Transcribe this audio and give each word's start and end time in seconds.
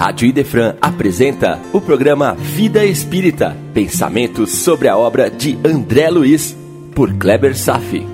Rádio 0.00 0.26
Idefran 0.26 0.78
apresenta 0.80 1.60
o 1.74 1.78
programa 1.78 2.32
Vida 2.32 2.86
Espírita, 2.86 3.54
pensamentos 3.74 4.50
sobre 4.50 4.88
a 4.88 4.96
obra 4.96 5.30
de 5.30 5.58
André 5.62 6.08
Luiz, 6.08 6.56
por 6.94 7.12
Kleber 7.18 7.54
Safi. 7.54 8.06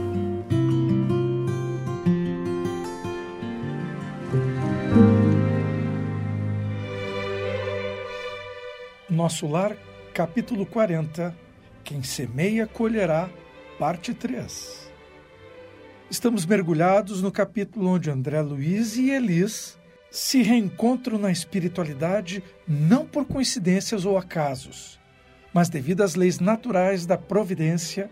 Nosso 9.09 9.47
Lar, 9.47 9.77
capítulo 10.13 10.67
40. 10.67 11.33
Quem 11.85 12.03
semeia, 12.03 12.67
colherá, 12.67 13.31
parte 13.79 14.13
3. 14.13 14.91
Estamos 16.11 16.45
mergulhados 16.45 17.23
no 17.23 17.31
capítulo 17.31 17.91
onde 17.91 18.11
André 18.11 18.43
Luiz 18.43 18.97
e 18.97 19.13
Elis 19.13 19.79
se 20.17 20.41
reencontram 20.41 21.19
na 21.19 21.31
espiritualidade 21.31 22.43
não 22.67 23.05
por 23.05 23.27
coincidências 23.27 24.07
ou 24.07 24.17
acasos, 24.17 24.99
mas 25.53 25.69
devido 25.69 26.01
às 26.01 26.15
leis 26.15 26.41
naturais 26.41 27.05
da 27.05 27.19
providência, 27.19 28.11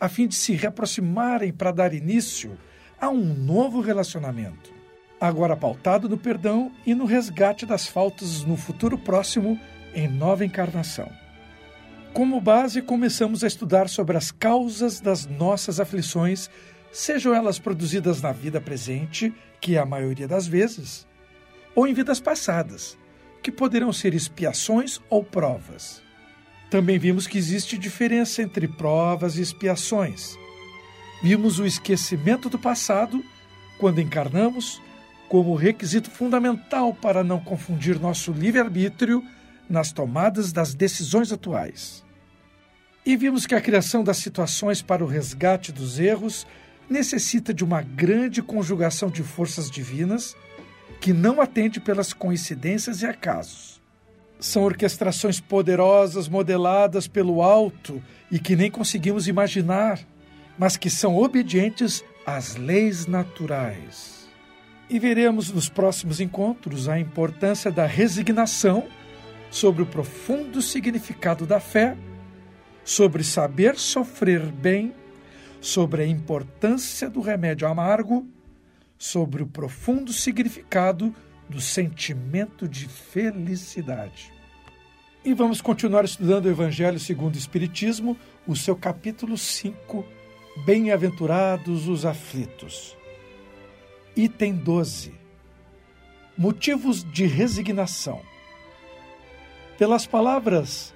a 0.00 0.08
fim 0.08 0.28
de 0.28 0.36
se 0.36 0.52
reaproximarem 0.52 1.52
para 1.52 1.72
dar 1.72 1.92
início 1.92 2.56
a 3.00 3.08
um 3.08 3.34
novo 3.34 3.80
relacionamento, 3.80 4.72
agora 5.20 5.56
pautado 5.56 6.08
no 6.08 6.16
perdão 6.16 6.70
e 6.86 6.94
no 6.94 7.04
resgate 7.04 7.66
das 7.66 7.84
faltas 7.84 8.44
no 8.44 8.56
futuro 8.56 8.96
próximo 8.96 9.58
em 9.92 10.06
nova 10.06 10.44
encarnação. 10.44 11.10
Como 12.12 12.40
base, 12.40 12.80
começamos 12.80 13.42
a 13.42 13.48
estudar 13.48 13.88
sobre 13.88 14.16
as 14.16 14.30
causas 14.30 15.00
das 15.00 15.26
nossas 15.26 15.80
aflições, 15.80 16.48
sejam 16.92 17.34
elas 17.34 17.58
produzidas 17.58 18.22
na 18.22 18.30
vida 18.30 18.60
presente, 18.60 19.34
que 19.60 19.74
é 19.74 19.80
a 19.80 19.84
maioria 19.84 20.28
das 20.28 20.46
vezes, 20.46 21.09
ou 21.74 21.86
em 21.86 21.94
vidas 21.94 22.20
passadas, 22.20 22.98
que 23.42 23.50
poderão 23.50 23.92
ser 23.92 24.14
expiações 24.14 25.00
ou 25.08 25.24
provas. 25.24 26.02
Também 26.70 26.98
vimos 26.98 27.26
que 27.26 27.38
existe 27.38 27.76
diferença 27.76 28.42
entre 28.42 28.68
provas 28.68 29.36
e 29.36 29.42
expiações. 29.42 30.38
Vimos 31.22 31.58
o 31.58 31.66
esquecimento 31.66 32.48
do 32.48 32.58
passado, 32.58 33.22
quando 33.78 34.00
encarnamos, 34.00 34.80
como 35.28 35.54
requisito 35.54 36.10
fundamental 36.10 36.94
para 36.94 37.22
não 37.22 37.40
confundir 37.40 37.98
nosso 37.98 38.32
livre-arbítrio 38.32 39.22
nas 39.68 39.92
tomadas 39.92 40.52
das 40.52 40.74
decisões 40.74 41.32
atuais. 41.32 42.04
E 43.06 43.16
vimos 43.16 43.46
que 43.46 43.54
a 43.54 43.60
criação 43.60 44.04
das 44.04 44.18
situações 44.18 44.82
para 44.82 45.04
o 45.04 45.06
resgate 45.06 45.72
dos 45.72 45.98
erros 45.98 46.46
necessita 46.88 47.54
de 47.54 47.64
uma 47.64 47.80
grande 47.80 48.42
conjugação 48.42 49.08
de 49.08 49.22
forças 49.22 49.70
divinas 49.70 50.36
que 51.00 51.14
não 51.14 51.40
atende 51.40 51.80
pelas 51.80 52.12
coincidências 52.12 53.00
e 53.00 53.06
acasos. 53.06 53.80
São 54.38 54.62
orquestrações 54.62 55.40
poderosas 55.40 56.28
modeladas 56.28 57.08
pelo 57.08 57.42
alto 57.42 58.02
e 58.30 58.38
que 58.38 58.54
nem 58.54 58.70
conseguimos 58.70 59.26
imaginar, 59.26 59.98
mas 60.58 60.76
que 60.76 60.90
são 60.90 61.16
obedientes 61.16 62.04
às 62.24 62.56
leis 62.56 63.06
naturais. 63.06 64.28
E 64.88 64.98
veremos 64.98 65.50
nos 65.50 65.68
próximos 65.68 66.20
encontros 66.20 66.88
a 66.88 66.98
importância 66.98 67.70
da 67.70 67.86
resignação 67.86 68.86
sobre 69.50 69.82
o 69.82 69.86
profundo 69.86 70.60
significado 70.60 71.46
da 71.46 71.60
fé, 71.60 71.96
sobre 72.84 73.24
saber 73.24 73.76
sofrer 73.76 74.40
bem, 74.52 74.94
sobre 75.60 76.02
a 76.02 76.06
importância 76.06 77.08
do 77.08 77.20
remédio 77.20 77.68
amargo 77.68 78.26
sobre 79.00 79.42
o 79.42 79.46
profundo 79.46 80.12
significado 80.12 81.14
do 81.48 81.58
sentimento 81.58 82.68
de 82.68 82.86
felicidade. 82.86 84.30
E 85.24 85.32
vamos 85.32 85.62
continuar 85.62 86.04
estudando 86.04 86.44
o 86.44 86.50
Evangelho 86.50 87.00
segundo 87.00 87.34
o 87.34 87.38
Espiritismo, 87.38 88.14
o 88.46 88.54
seu 88.54 88.76
capítulo 88.76 89.38
5, 89.38 90.04
Bem-aventurados 90.66 91.88
os 91.88 92.04
aflitos. 92.04 92.94
Item 94.14 94.56
12. 94.56 95.14
Motivos 96.36 97.02
de 97.02 97.24
resignação. 97.24 98.20
Pelas 99.78 100.06
palavras 100.06 100.92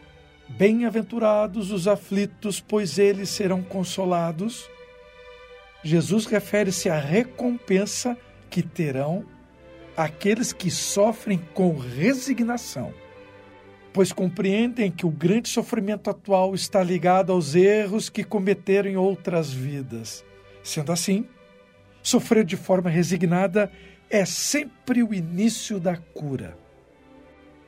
Bem-aventurados 0.47 1.71
os 1.71 1.89
aflitos, 1.89 2.61
pois 2.61 2.99
eles 2.99 3.31
serão 3.31 3.63
consolados, 3.63 4.69
Jesus 5.85 6.25
refere-se 6.25 6.89
à 6.89 6.99
recompensa 6.99 8.17
que 8.49 8.63
terão 8.63 9.27
aqueles 9.95 10.51
que 10.51 10.71
sofrem 10.71 11.39
com 11.53 11.77
resignação, 11.77 12.93
pois 13.93 14.11
compreendem 14.11 14.91
que 14.91 15.05
o 15.05 15.11
grande 15.11 15.51
sofrimento 15.51 16.09
atual 16.09 16.55
está 16.55 16.83
ligado 16.83 17.33
aos 17.33 17.55
erros 17.55 18.09
que 18.09 18.25
cometeram 18.25 18.91
em 18.91 18.97
outras 18.97 19.53
vidas. 19.53 20.25
Sendo 20.63 20.91
assim, 20.91 21.29
sofrer 22.03 22.45
de 22.45 22.57
forma 22.57 22.89
resignada 22.89 23.71
é 24.09 24.25
sempre 24.25 25.03
o 25.03 25.13
início 25.13 25.79
da 25.79 25.99
cura. 25.99 26.57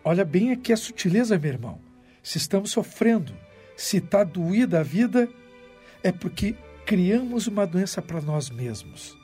Olha 0.03 0.25
bem 0.25 0.53
aqui 0.53 0.73
a 0.73 0.77
sutileza, 0.77 1.39
meu 1.39 1.53
irmão. 1.53 1.81
Se 2.23 2.39
estamos 2.39 2.71
sofrendo, 2.71 3.35
se 3.77 3.99
está 3.99 4.25
doída 4.25 4.81
a 4.81 4.83
vida, 4.83 5.29
é 6.03 6.11
porque 6.11 6.57
criamos 6.87 7.49
uma 7.49 7.67
doença 7.67 8.01
para 8.01 8.21
nós 8.21 8.49
mesmos. 8.49 9.19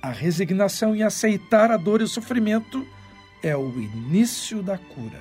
A 0.00 0.10
resignação 0.10 0.94
em 0.94 1.02
aceitar 1.02 1.72
a 1.72 1.76
dor 1.76 2.00
e 2.00 2.04
o 2.04 2.08
sofrimento 2.08 2.86
é 3.42 3.56
o 3.56 3.68
início 3.70 4.62
da 4.62 4.78
cura. 4.78 5.20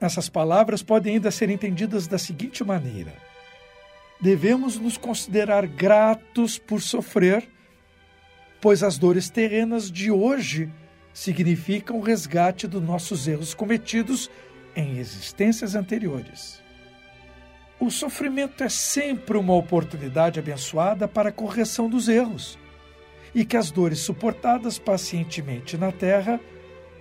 Essas 0.00 0.28
palavras 0.28 0.80
podem 0.80 1.14
ainda 1.14 1.30
ser 1.32 1.50
entendidas 1.50 2.06
da 2.06 2.18
seguinte 2.18 2.62
maneira: 2.62 3.12
devemos 4.20 4.78
nos 4.78 4.96
considerar 4.96 5.66
gratos 5.66 6.56
por 6.56 6.80
sofrer, 6.80 7.48
pois 8.60 8.84
as 8.84 8.96
dores 8.96 9.28
terrenas 9.28 9.90
de 9.90 10.12
hoje 10.12 10.72
significam 11.12 11.98
o 11.98 12.00
resgate 12.00 12.68
dos 12.68 12.82
nossos 12.82 13.26
erros 13.26 13.54
cometidos 13.54 14.30
em 14.76 14.98
existências 14.98 15.74
anteriores. 15.74 16.63
O 17.84 17.90
sofrimento 17.90 18.64
é 18.64 18.68
sempre 18.70 19.36
uma 19.36 19.52
oportunidade 19.52 20.40
abençoada 20.40 21.06
para 21.06 21.28
a 21.28 21.32
correção 21.32 21.86
dos 21.86 22.08
erros, 22.08 22.58
e 23.34 23.44
que 23.44 23.58
as 23.58 23.70
dores 23.70 23.98
suportadas 23.98 24.78
pacientemente 24.78 25.76
na 25.76 25.92
terra 25.92 26.40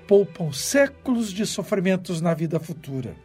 poupam 0.06 0.52
séculos 0.52 1.32
de 1.32 1.46
sofrimentos 1.46 2.20
na 2.20 2.34
vida 2.34 2.60
futura. 2.60 3.16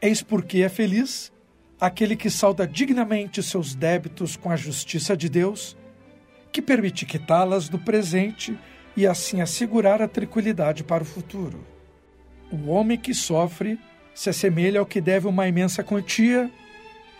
Eis 0.00 0.20
porque 0.20 0.62
é 0.62 0.68
feliz 0.68 1.32
aquele 1.80 2.16
que 2.16 2.28
salda 2.28 2.66
dignamente 2.66 3.40
seus 3.40 3.72
débitos 3.72 4.34
com 4.34 4.50
a 4.50 4.56
justiça 4.56 5.16
de 5.16 5.28
Deus, 5.28 5.76
que 6.50 6.60
permite 6.60 7.06
quitá-las 7.06 7.68
do 7.68 7.78
presente 7.78 8.58
e 8.96 9.06
assim 9.06 9.40
assegurar 9.40 10.02
a 10.02 10.08
tranquilidade 10.08 10.82
para 10.82 11.04
o 11.04 11.06
futuro. 11.06 11.64
O 12.50 12.68
homem 12.68 12.98
que 12.98 13.14
sofre 13.14 13.78
se 14.14 14.30
assemelha 14.30 14.80
ao 14.80 14.86
que 14.86 15.00
deve 15.00 15.26
uma 15.26 15.48
imensa 15.48 15.82
quantia 15.82 16.50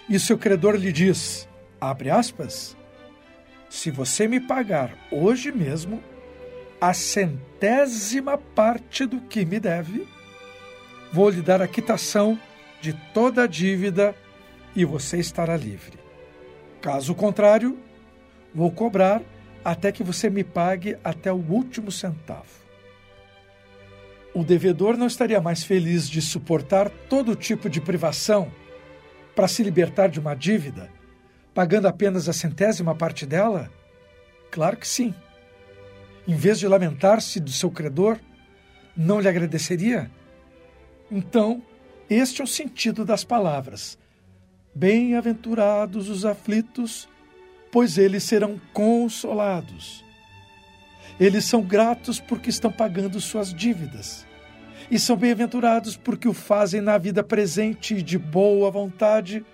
e 0.09 0.19
seu 0.19 0.37
credor 0.37 0.75
lhe 0.75 0.93
diz, 0.93 1.49
abre 1.81 2.11
aspas, 2.11 2.77
se 3.69 3.91
você 3.91 4.29
me 4.29 4.41
pagar 4.41 4.95
hoje 5.11 5.51
mesmo 5.51 6.03
a 6.81 6.93
centésima 6.93 8.37
parte 8.37 9.07
do 9.07 9.21
que 9.21 9.45
me 9.45 9.59
deve, 9.59 10.07
vou 11.13 11.31
lhe 11.31 11.41
dar 11.41 11.63
a 11.63 11.69
quitação 11.69 12.39
de 12.81 12.93
toda 13.15 13.45
a 13.45 13.47
dívida 13.47 14.15
e 14.75 14.85
você 14.85 15.19
estará 15.19 15.57
livre. 15.57 15.99
Caso 16.81 17.15
contrário, 17.15 17.79
vou 18.55 18.71
cobrar 18.71 19.23
até 19.65 19.93
que 19.93 20.03
você 20.03 20.29
me 20.29 20.43
pague 20.43 20.97
até 21.05 21.33
o 21.33 21.37
último 21.37 21.93
centavo 21.93 22.62
o 24.35 24.43
devedor 24.43 24.97
não 24.97 25.07
estaria 25.07 25.41
mais 25.41 25.63
feliz 25.63 26.09
de 26.09 26.23
suportar 26.23 26.89
todo 27.09 27.37
tipo 27.37 27.69
de 27.69 27.81
privação 27.81 28.51
para 29.35 29.49
se 29.49 29.63
libertar 29.63 30.09
de 30.09 30.21
uma 30.21 30.35
dívida, 30.35 30.91
pagando 31.55 31.87
apenas 31.87 32.29
a 32.29 32.33
centésima 32.33 32.95
parte 32.95 33.27
dela? 33.27 33.71
Claro 34.51 34.77
que 34.77 34.89
sim. 34.89 35.15
Em 36.27 36.35
vez 36.35 36.59
de 36.59 36.69
lamentar-se 36.69 37.41
do 37.41 37.51
seu 37.51 37.71
credor, 37.71 38.19
não 38.97 39.21
lhe 39.21 39.29
agradeceria? 39.29 40.11
Então, 41.11 41.63
este 42.09 42.41
é 42.41 42.45
o 42.45 42.47
sentido 42.47 43.05
das 43.05 43.25
palavras. 43.25 43.99
Bem-aventurados 44.75 46.09
os 46.09 46.25
aflitos, 46.25 47.09
pois 47.71 47.99
eles 47.99 48.23
serão 48.23 48.61
consolados. 48.73 50.02
Eles 51.19 51.45
são 51.45 51.63
gratos 51.63 52.21
porque 52.21 52.51
estão 52.51 52.71
pagando 52.71 53.21
suas 53.21 53.53
dívidas. 53.53 54.27
E 54.91 54.99
são 54.99 55.17
bem-aventurados 55.17 55.97
porque 55.97 56.29
o 56.29 56.33
fazem 56.33 56.81
na 56.81 56.99
vida 56.99 57.23
presente 57.23 57.95
e 57.95 58.03
de 58.03 58.19
boa 58.19 58.71
vontade, 58.71 59.45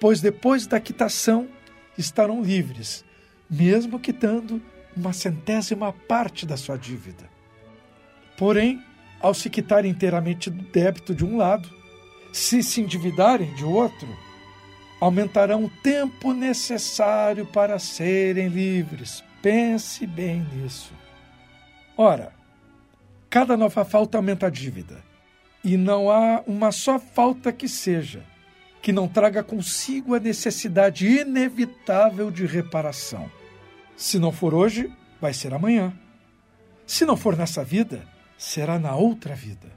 pois 0.00 0.20
depois 0.20 0.66
da 0.66 0.80
quitação 0.80 1.48
estarão 1.96 2.42
livres, 2.42 3.04
mesmo 3.48 4.00
quitando 4.00 4.60
uma 4.96 5.12
centésima 5.12 5.92
parte 5.92 6.46
da 6.46 6.56
sua 6.56 6.76
dívida. 6.76 7.28
Porém, 8.36 8.82
ao 9.20 9.32
se 9.32 9.48
quitarem 9.48 9.90
inteiramente 9.90 10.50
do 10.50 10.62
débito 10.64 11.14
de 11.14 11.24
um 11.24 11.36
lado, 11.36 11.70
se 12.32 12.62
se 12.62 12.80
endividarem 12.80 13.54
de 13.54 13.64
outro, 13.64 14.08
aumentarão 15.00 15.64
o 15.64 15.70
tempo 15.82 16.32
necessário 16.32 17.46
para 17.46 17.78
serem 17.78 18.48
livres. 18.48 19.22
Pense 19.44 20.06
bem 20.06 20.40
nisso. 20.54 20.94
Ora, 21.98 22.32
cada 23.28 23.58
nova 23.58 23.84
falta 23.84 24.16
aumenta 24.16 24.46
a 24.46 24.50
dívida, 24.50 25.04
e 25.62 25.76
não 25.76 26.10
há 26.10 26.42
uma 26.46 26.72
só 26.72 26.98
falta 26.98 27.52
que 27.52 27.68
seja 27.68 28.24
que 28.80 28.90
não 28.90 29.06
traga 29.06 29.44
consigo 29.44 30.14
a 30.14 30.18
necessidade 30.18 31.06
inevitável 31.06 32.30
de 32.30 32.46
reparação. 32.46 33.30
Se 33.94 34.18
não 34.18 34.32
for 34.32 34.54
hoje, 34.54 34.90
vai 35.20 35.34
ser 35.34 35.52
amanhã. 35.52 35.92
Se 36.86 37.04
não 37.04 37.14
for 37.14 37.36
nessa 37.36 37.62
vida, 37.62 38.08
será 38.38 38.78
na 38.78 38.96
outra 38.96 39.34
vida. 39.34 39.70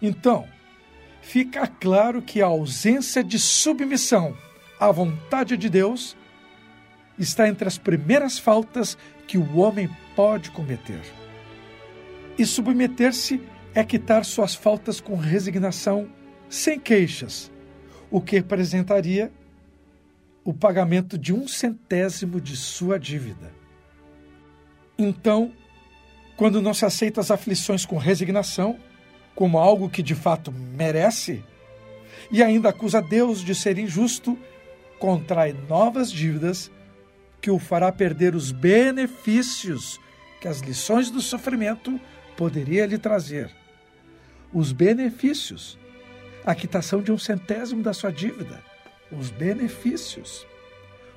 Então, 0.00 0.46
fica 1.22 1.66
claro 1.66 2.22
que 2.22 2.40
a 2.40 2.46
ausência 2.46 3.24
de 3.24 3.40
submissão 3.40 4.36
à 4.78 4.92
vontade 4.92 5.56
de 5.56 5.68
Deus 5.68 6.16
está 7.18 7.48
entre 7.48 7.66
as 7.66 7.78
primeiras 7.78 8.38
faltas 8.38 8.96
que 9.26 9.38
o 9.38 9.58
homem 9.58 9.88
pode 10.14 10.50
cometer. 10.50 11.00
E 12.38 12.44
submeter-se 12.44 13.40
é 13.74 13.82
quitar 13.82 14.24
suas 14.24 14.54
faltas 14.54 15.00
com 15.00 15.16
resignação, 15.16 16.08
sem 16.48 16.78
queixas, 16.78 17.50
o 18.10 18.20
que 18.20 18.36
representaria 18.36 19.32
o 20.44 20.54
pagamento 20.54 21.18
de 21.18 21.32
um 21.32 21.48
centésimo 21.48 22.40
de 22.40 22.56
sua 22.56 22.98
dívida. 22.98 23.52
Então, 24.98 25.52
quando 26.36 26.62
não 26.62 26.72
se 26.72 26.84
aceita 26.84 27.20
as 27.20 27.30
aflições 27.30 27.84
com 27.84 27.96
resignação, 27.96 28.78
como 29.34 29.58
algo 29.58 29.90
que 29.90 30.02
de 30.02 30.14
fato 30.14 30.52
merece, 30.52 31.42
e 32.30 32.42
ainda 32.42 32.68
acusa 32.68 33.02
Deus 33.02 33.42
de 33.42 33.54
ser 33.54 33.78
injusto, 33.78 34.38
contrai 34.98 35.52
novas 35.68 36.10
dívidas 36.10 36.70
que 37.40 37.50
o 37.50 37.58
fará 37.58 37.92
perder 37.92 38.34
os 38.34 38.50
benefícios 38.50 40.00
que 40.40 40.48
as 40.48 40.60
lições 40.60 41.10
do 41.10 41.20
sofrimento 41.20 42.00
poderia 42.36 42.86
lhe 42.86 42.98
trazer. 42.98 43.50
Os 44.52 44.72
benefícios, 44.72 45.78
a 46.44 46.54
quitação 46.54 47.02
de 47.02 47.10
um 47.10 47.18
centésimo 47.18 47.82
da 47.82 47.92
sua 47.92 48.12
dívida, 48.12 48.62
os 49.10 49.30
benefícios, 49.30 50.46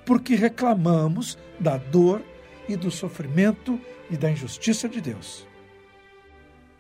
porque 0.06 0.36
reclamamos 0.36 1.38
da 1.60 1.77
dor 1.77 2.21
e 2.68 2.75
do 2.75 2.89
sofrimento 2.89 3.80
e 4.10 4.18
da 4.18 4.31
injustiça 4.31 4.88
de 4.88 5.01
Deus. 5.01 5.48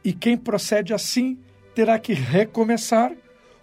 E 0.03 0.13
quem 0.13 0.37
procede 0.37 0.93
assim 0.93 1.37
terá 1.75 1.99
que 1.99 2.13
recomeçar, 2.13 3.11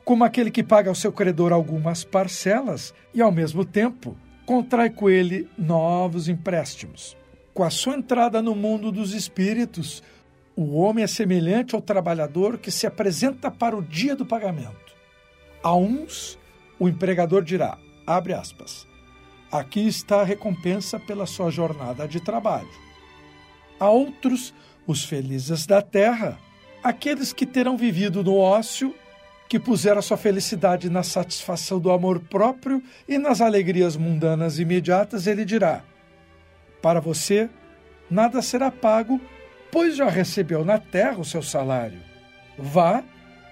como 0.04 0.24
aquele 0.24 0.50
que 0.50 0.62
paga 0.62 0.88
ao 0.88 0.94
seu 0.94 1.12
credor 1.12 1.52
algumas 1.52 2.04
parcelas 2.04 2.94
e, 3.12 3.20
ao 3.20 3.32
mesmo 3.32 3.64
tempo, 3.64 4.16
contrai 4.46 4.88
com 4.88 5.10
ele 5.10 5.48
novos 5.58 6.28
empréstimos. 6.28 7.16
Com 7.52 7.64
a 7.64 7.70
sua 7.70 7.96
entrada 7.96 8.40
no 8.40 8.54
mundo 8.54 8.92
dos 8.92 9.12
espíritos, 9.12 10.02
o 10.54 10.76
homem 10.76 11.02
é 11.02 11.06
semelhante 11.08 11.74
ao 11.74 11.82
trabalhador 11.82 12.56
que 12.56 12.70
se 12.70 12.86
apresenta 12.86 13.50
para 13.50 13.76
o 13.76 13.82
dia 13.82 14.14
do 14.14 14.24
pagamento. 14.24 14.94
A 15.62 15.74
uns, 15.74 16.38
o 16.78 16.88
empregador 16.88 17.42
dirá, 17.42 17.76
abre 18.06 18.32
aspas, 18.32 18.86
aqui 19.50 19.86
está 19.86 20.20
a 20.20 20.24
recompensa 20.24 21.00
pela 21.00 21.26
sua 21.26 21.50
jornada 21.50 22.06
de 22.06 22.20
trabalho. 22.20 22.70
A 23.80 23.90
outros, 23.90 24.54
os 24.86 25.04
felizes 25.04 25.66
da 25.66 25.82
terra, 25.82 26.38
aqueles 26.84 27.32
que 27.32 27.44
terão 27.44 27.76
vivido 27.76 28.22
no 28.22 28.36
ócio, 28.36 28.94
que 29.48 29.58
puseram 29.58 29.98
a 29.98 30.02
sua 30.02 30.16
felicidade 30.16 30.90
na 30.90 31.02
satisfação 31.02 31.78
do 31.78 31.90
amor 31.90 32.20
próprio 32.20 32.82
e 33.08 33.18
nas 33.18 33.40
alegrias 33.40 33.96
mundanas 33.96 34.58
imediatas, 34.58 35.26
ele 35.26 35.44
dirá: 35.44 35.82
Para 36.82 37.00
você, 37.00 37.48
nada 38.10 38.42
será 38.42 38.70
pago, 38.70 39.20
pois 39.70 39.96
já 39.96 40.08
recebeu 40.08 40.64
na 40.64 40.78
terra 40.78 41.18
o 41.18 41.24
seu 41.24 41.42
salário. 41.42 42.00
Vá 42.58 43.02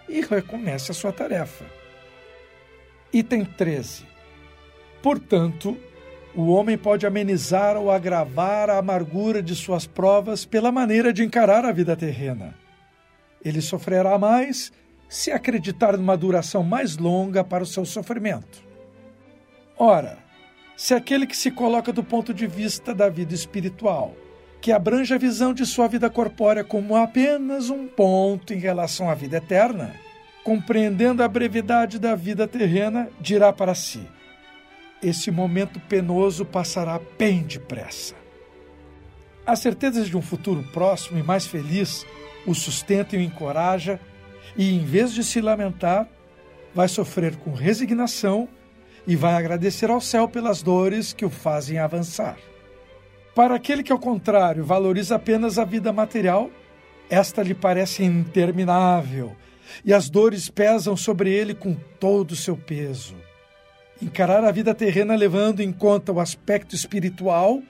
e 0.09 0.21
recomece 0.21 0.91
a 0.91 0.95
sua 0.95 1.13
tarefa. 1.13 1.65
Item 3.13 3.45
13. 3.45 4.05
Portanto, 5.03 5.79
o 6.35 6.49
homem 6.49 6.77
pode 6.77 7.07
amenizar 7.07 7.77
ou 7.77 7.91
agravar 7.91 8.69
a 8.69 8.79
amargura 8.79 9.43
de 9.43 9.55
suas 9.55 9.87
provas 9.87 10.45
pela 10.45 10.73
maneira 10.73 11.13
de 11.13 11.23
encarar 11.23 11.65
a 11.65 11.71
vida 11.71 11.95
terrena. 11.95 12.55
Ele 13.45 13.61
sofrerá 13.61 14.19
mais 14.19 14.73
se 15.15 15.31
acreditar 15.31 15.97
numa 15.97 16.17
duração 16.17 16.65
mais 16.65 16.97
longa 16.97 17.45
para 17.45 17.63
o 17.63 17.67
seu 17.67 17.85
sofrimento. 17.85 18.65
Ora, 19.79 20.19
se 20.77 20.93
aquele 20.93 21.25
que 21.25 21.37
se 21.37 21.53
coloca 21.53 21.93
do 21.93 22.03
ponto 22.03 22.35
de 22.35 22.49
vista 22.49 22.93
da 22.93 23.09
vida 23.09 23.33
espiritual, 23.33 24.17
que 24.61 24.73
abrange 24.73 25.15
a 25.15 25.19
visão 25.19 25.55
de 25.55 25.65
sua 25.65 25.87
vida 25.87 26.11
corpórea 26.11 26.65
como 26.65 26.97
apenas 26.97 27.71
um 27.71 27.87
ponto 27.87 28.53
em 28.53 28.59
relação 28.59 29.09
à 29.09 29.15
vida 29.15 29.37
eterna, 29.37 29.95
compreendendo 30.43 31.23
a 31.23 31.29
brevidade 31.29 32.01
da 32.01 32.17
vida 32.17 32.49
terrena, 32.49 33.09
dirá 33.21 33.53
para 33.53 33.73
si: 33.73 34.03
esse 35.01 35.31
momento 35.31 35.79
penoso 35.79 36.45
passará 36.45 37.01
bem 37.17 37.45
depressa. 37.45 38.17
A 39.47 39.55
certeza 39.55 40.03
de 40.03 40.17
um 40.17 40.23
futuro 40.23 40.65
próximo 40.73 41.21
e 41.21 41.23
mais 41.23 41.47
feliz 41.47 42.05
o 42.45 42.53
sustenta 42.53 43.15
e 43.15 43.21
o 43.21 43.23
encoraja, 43.23 44.01
e 44.57 44.75
em 44.75 44.85
vez 44.85 45.13
de 45.13 45.25
se 45.25 45.41
lamentar, 45.41 46.09
vai 46.75 46.89
sofrer 46.89 47.37
com 47.37 47.53
resignação 47.53 48.49
e 49.07 49.17
vai 49.17 49.35
agradecer 49.35 49.91
ao 49.91 50.01
céu 50.01 50.29
pelas 50.29 50.63
dores 50.63 51.13
que 51.13 51.25
o 51.25 51.31
fazem 51.31 51.79
avançar. 51.79 52.37
Para 53.35 53.55
aquele 53.57 53.83
que, 53.83 53.93
ao 53.93 53.99
contrário, 53.99 54.65
valoriza 54.65 55.17
apenas 55.17 55.59
a 55.59 55.65
vida 55.65 55.93
material, 55.93 56.51
esta 57.11 57.43
lhe 57.43 57.55
parece 57.55 58.03
interminável 58.03 59.37
e 59.85 59.93
as 59.93 60.09
dores 60.09 60.49
pesam 60.49 60.97
sobre 60.97 61.31
ele 61.31 61.55
com 61.55 61.75
todo 61.99 62.33
o 62.33 62.37
seu 62.37 62.57
peso. 62.57 63.17
Encarar 64.01 64.45
a 64.45 64.51
vida 64.51 64.75
terrena 64.75 65.15
levando 65.15 65.61
em 65.61 65.73
conta 65.73 66.13
o 66.13 66.21
aspecto 66.21 66.75
espiritual 66.75 67.63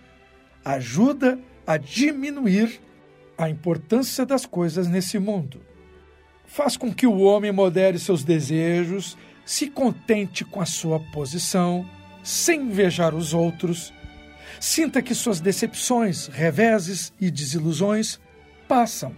ajuda 0.65 1.39
a 1.67 1.77
diminuir 1.77 2.81
a 3.37 3.49
importância 3.49 4.25
das 4.25 4.47
coisas 4.47 4.87
nesse 4.87 5.19
mundo. 5.19 5.61
Faz 6.55 6.77
com 6.77 6.95
que 6.95 7.05
o 7.05 7.19
homem 7.19 7.51
modere 7.51 7.99
seus 7.99 8.23
desejos, 8.23 9.19
se 9.45 9.69
contente 9.69 10.45
com 10.45 10.61
a 10.61 10.65
sua 10.65 11.01
posição, 11.01 11.85
sem 12.23 12.61
invejar 12.61 13.13
os 13.13 13.35
outros, 13.35 13.93
sinta 14.61 15.03
que 15.03 15.17
suas 15.17 15.41
decepções, 15.41 16.29
reveses 16.29 17.13
e 17.21 17.29
desilusões 17.29 18.21
passam. 18.69 19.17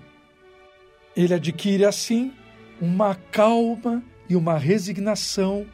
Ele 1.15 1.35
adquire 1.35 1.85
assim 1.85 2.33
uma 2.81 3.15
calma 3.15 4.03
e 4.31 4.35
uma 4.35 4.57
resignação 4.57 5.67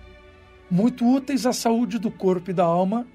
muito 0.68 1.08
úteis 1.08 1.46
à 1.46 1.52
saúde 1.52 1.96
do 1.96 2.10
corpo 2.10 2.50
e 2.50 2.54
da 2.54 2.64
alma, 2.64 3.06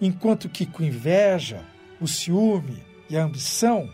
enquanto 0.00 0.48
que 0.48 0.66
com 0.66 0.82
inveja, 0.82 1.64
o 2.00 2.08
ciúme 2.08 2.82
e 3.08 3.16
a 3.16 3.22
ambição, 3.22 3.88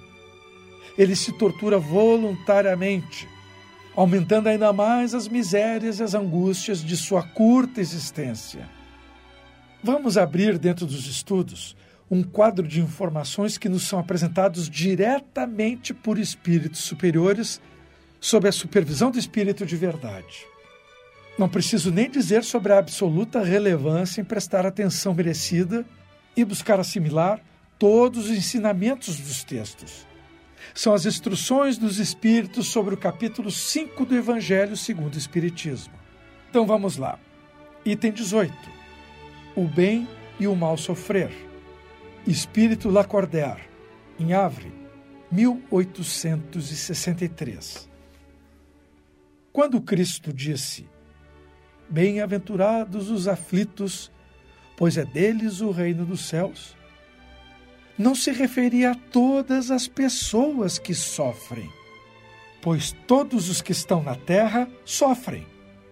ele 0.96 1.14
se 1.14 1.30
tortura 1.32 1.78
voluntariamente, 1.78 3.28
aumentando 3.94 4.48
ainda 4.48 4.72
mais 4.72 5.14
as 5.14 5.28
misérias 5.28 6.00
e 6.00 6.02
as 6.02 6.14
angústias 6.14 6.82
de 6.82 6.96
sua 6.96 7.22
curta 7.22 7.80
existência. 7.80 8.68
Vamos 9.82 10.16
abrir 10.16 10.58
dentro 10.58 10.86
dos 10.86 11.06
estudos 11.06 11.76
um 12.10 12.22
quadro 12.22 12.66
de 12.66 12.80
informações 12.80 13.56
que 13.56 13.68
nos 13.68 13.84
são 13.84 13.98
apresentados 13.98 14.68
diretamente 14.68 15.94
por 15.94 16.18
espíritos 16.18 16.80
superiores 16.80 17.60
sob 18.20 18.48
a 18.48 18.52
supervisão 18.52 19.10
do 19.10 19.18
espírito 19.18 19.66
de 19.66 19.76
verdade. 19.76 20.46
Não 21.38 21.48
preciso 21.48 21.90
nem 21.90 22.10
dizer 22.10 22.44
sobre 22.44 22.72
a 22.72 22.78
absoluta 22.78 23.42
relevância 23.42 24.20
em 24.20 24.24
prestar 24.24 24.66
atenção 24.66 25.14
merecida 25.14 25.84
e 26.36 26.44
buscar 26.44 26.78
assimilar 26.78 27.40
todos 27.78 28.26
os 28.26 28.36
ensinamentos 28.36 29.18
dos 29.18 29.42
textos. 29.42 30.06
São 30.74 30.94
as 30.94 31.06
instruções 31.06 31.76
dos 31.76 31.98
Espíritos 31.98 32.68
sobre 32.68 32.94
o 32.94 32.98
capítulo 32.98 33.50
5 33.50 34.06
do 34.06 34.16
Evangelho 34.16 34.76
segundo 34.76 35.14
o 35.14 35.18
Espiritismo. 35.18 35.92
Então 36.48 36.64
vamos 36.66 36.96
lá. 36.96 37.18
Item 37.84 38.12
18. 38.12 38.54
O 39.54 39.66
bem 39.66 40.08
e 40.38 40.46
o 40.46 40.56
mal 40.56 40.78
sofrer. 40.78 41.30
Espírito 42.26 42.88
Lacordaire, 42.88 43.68
em 44.18 44.32
Havre, 44.32 44.72
1863. 45.30 47.86
Quando 49.52 49.78
Cristo 49.80 50.32
disse: 50.32 50.88
Bem-aventurados 51.90 53.10
os 53.10 53.28
aflitos, 53.28 54.10
pois 54.76 54.96
é 54.96 55.04
deles 55.04 55.60
o 55.60 55.70
reino 55.70 56.06
dos 56.06 56.28
céus. 56.28 56.74
Não 57.98 58.14
se 58.14 58.32
referia 58.32 58.92
a 58.92 58.94
todas 58.94 59.70
as 59.70 59.86
pessoas 59.86 60.78
que 60.78 60.94
sofrem, 60.94 61.70
pois 62.60 62.92
todos 63.06 63.48
os 63.48 63.60
que 63.60 63.72
estão 63.72 64.02
na 64.02 64.14
terra 64.14 64.68
sofrem, 64.84 65.46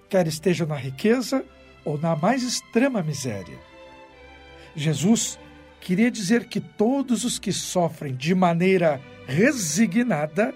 quer 0.08 0.26
estejam 0.26 0.66
na 0.66 0.76
riqueza 0.76 1.44
ou 1.84 1.98
na 1.98 2.16
mais 2.16 2.42
extrema 2.42 3.02
miséria. 3.02 3.58
Jesus 4.74 5.38
queria 5.80 6.10
dizer 6.10 6.46
que 6.46 6.60
todos 6.60 7.24
os 7.24 7.38
que 7.38 7.52
sofrem 7.52 8.14
de 8.14 8.34
maneira 8.34 9.00
resignada 9.26 10.54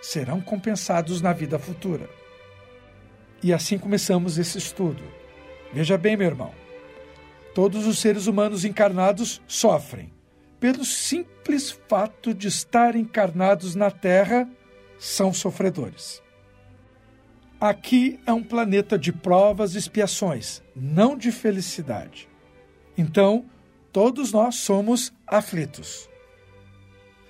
serão 0.00 0.40
compensados 0.40 1.20
na 1.20 1.32
vida 1.32 1.58
futura. 1.58 2.08
E 3.42 3.52
assim 3.52 3.78
começamos 3.78 4.38
esse 4.38 4.58
estudo. 4.58 5.02
Veja 5.72 5.98
bem, 5.98 6.16
meu 6.16 6.26
irmão. 6.26 6.52
Todos 7.54 7.86
os 7.86 7.98
seres 7.98 8.26
humanos 8.26 8.64
encarnados 8.64 9.42
sofrem. 9.46 10.12
Pelo 10.62 10.84
simples 10.84 11.72
fato 11.88 12.32
de 12.32 12.46
estar 12.46 12.94
encarnados 12.94 13.74
na 13.74 13.90
Terra, 13.90 14.48
são 14.96 15.34
sofredores. 15.34 16.22
Aqui 17.60 18.20
é 18.24 18.32
um 18.32 18.44
planeta 18.44 18.96
de 18.96 19.12
provas 19.12 19.74
e 19.74 19.78
expiações, 19.78 20.62
não 20.72 21.18
de 21.18 21.32
felicidade. 21.32 22.28
Então, 22.96 23.44
todos 23.92 24.30
nós 24.30 24.54
somos 24.54 25.12
aflitos. 25.26 26.08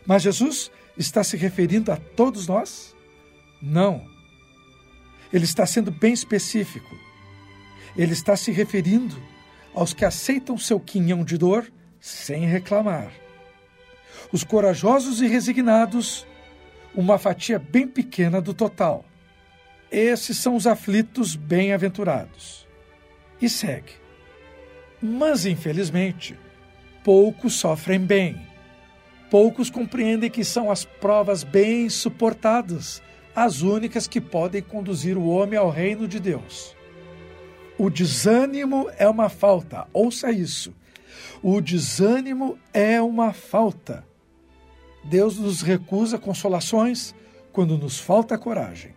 Mas 0.04 0.20
Jesus 0.20 0.70
está 0.98 1.24
se 1.24 1.38
referindo 1.38 1.90
a 1.90 1.96
todos 1.96 2.46
nós? 2.46 2.94
Não. 3.62 4.06
Ele 5.32 5.46
está 5.46 5.64
sendo 5.64 5.90
bem 5.90 6.12
específico. 6.12 6.94
Ele 7.96 8.12
está 8.12 8.36
se 8.36 8.52
referindo 8.52 9.16
aos 9.74 9.94
que 9.94 10.04
aceitam 10.04 10.58
seu 10.58 10.78
quinhão 10.78 11.24
de 11.24 11.38
dor 11.38 11.72
sem 11.98 12.44
reclamar. 12.44 13.21
Os 14.32 14.42
corajosos 14.42 15.20
e 15.20 15.26
resignados, 15.26 16.26
uma 16.94 17.18
fatia 17.18 17.58
bem 17.58 17.86
pequena 17.86 18.40
do 18.40 18.54
total. 18.54 19.04
Esses 19.90 20.38
são 20.38 20.56
os 20.56 20.66
aflitos 20.66 21.36
bem-aventurados. 21.36 22.66
E 23.40 23.48
segue. 23.48 23.92
Mas, 25.02 25.44
infelizmente, 25.44 26.38
poucos 27.04 27.54
sofrem 27.54 28.00
bem. 28.00 28.40
Poucos 29.30 29.68
compreendem 29.68 30.30
que 30.30 30.44
são 30.44 30.70
as 30.70 30.84
provas 30.84 31.44
bem 31.44 31.88
suportadas 31.88 33.02
as 33.34 33.62
únicas 33.62 34.06
que 34.06 34.20
podem 34.20 34.62
conduzir 34.62 35.16
o 35.16 35.26
homem 35.26 35.58
ao 35.58 35.70
reino 35.70 36.06
de 36.06 36.20
Deus. 36.20 36.76
O 37.78 37.88
desânimo 37.88 38.90
é 38.98 39.08
uma 39.08 39.28
falta, 39.28 39.86
ouça 39.92 40.30
isso. 40.30 40.74
O 41.42 41.60
desânimo 41.60 42.58
é 42.72 43.00
uma 43.00 43.32
falta. 43.32 44.04
Deus 45.04 45.38
nos 45.38 45.62
recusa 45.62 46.18
consolações 46.18 47.14
quando 47.52 47.76
nos 47.76 47.99
falta 47.99 48.38
coragem. 48.38 48.94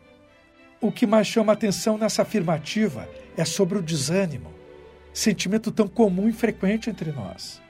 O 0.79 0.91
que 0.91 1.07
mais 1.07 1.27
chama 1.27 1.53
atenção 1.53 1.97
nessa 1.97 2.21
afirmativa 2.21 3.09
é 3.35 3.43
sobre 3.43 3.77
o 3.77 3.81
desânimo, 3.81 4.53
sentimento 5.13 5.71
tão 5.71 5.87
comum 5.87 6.29
e 6.29 6.33
frequente 6.33 6.89
entre 6.89 7.11
nós. 7.11 7.61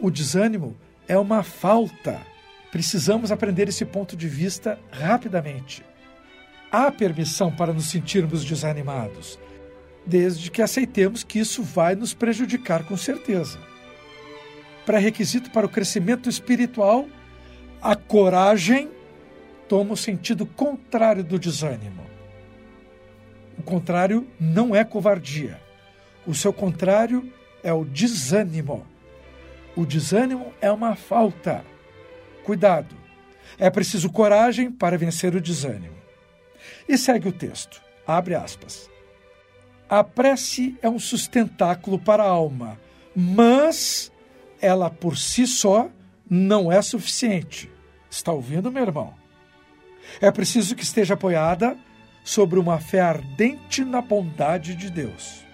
O 0.00 0.10
desânimo 0.10 0.76
é 1.06 1.16
uma 1.16 1.42
falta. 1.42 2.20
Precisamos 2.70 3.30
aprender 3.30 3.68
esse 3.68 3.84
ponto 3.84 4.16
de 4.16 4.28
vista 4.28 4.78
rapidamente. 4.90 5.84
Há 6.70 6.90
permissão 6.90 7.54
para 7.54 7.72
nos 7.72 7.90
sentirmos 7.90 8.44
desanimados, 8.44 9.38
desde 10.06 10.50
que 10.50 10.62
aceitemos 10.62 11.22
que 11.22 11.38
isso 11.38 11.62
vai 11.62 11.94
nos 11.94 12.14
prejudicar 12.14 12.84
com 12.84 12.96
certeza. 12.96 13.58
Pré-requisito 14.86 15.50
para 15.50 15.66
o 15.66 15.68
crescimento 15.68 16.28
espiritual, 16.28 17.06
a 17.82 17.96
coragem 17.96 18.88
toma 19.68 19.94
o 19.94 19.96
sentido 19.96 20.46
contrário 20.46 21.24
do 21.24 21.36
desânimo. 21.36 22.06
O 23.58 23.62
contrário 23.62 24.28
não 24.38 24.74
é 24.74 24.84
covardia. 24.84 25.60
O 26.24 26.32
seu 26.32 26.52
contrário 26.52 27.28
é 27.60 27.72
o 27.72 27.84
desânimo. 27.84 28.86
O 29.74 29.84
desânimo 29.84 30.54
é 30.60 30.70
uma 30.70 30.94
falta. 30.94 31.64
Cuidado! 32.44 32.94
É 33.58 33.68
preciso 33.68 34.10
coragem 34.10 34.70
para 34.70 34.96
vencer 34.96 35.34
o 35.34 35.40
desânimo. 35.40 35.96
E 36.88 36.96
segue 36.96 37.28
o 37.28 37.32
texto. 37.32 37.82
Abre 38.06 38.36
aspas. 38.36 38.88
A 39.88 40.04
prece 40.04 40.78
é 40.80 40.88
um 40.88 41.00
sustentáculo 41.00 41.98
para 41.98 42.22
a 42.22 42.28
alma, 42.28 42.80
mas 43.14 44.12
ela 44.60 44.88
por 44.88 45.18
si 45.18 45.46
só 45.48 45.90
não 46.30 46.70
é 46.70 46.80
suficiente. 46.80 47.71
Está 48.12 48.30
ouvindo, 48.32 48.70
meu 48.70 48.82
irmão? 48.82 49.14
É 50.20 50.30
preciso 50.30 50.76
que 50.76 50.84
esteja 50.84 51.14
apoiada 51.14 51.76
sobre 52.22 52.58
uma 52.58 52.78
fé 52.78 53.00
ardente 53.00 53.84
na 53.84 54.00
bondade 54.00 54.76
de 54.76 54.90
Deus. 54.90 55.44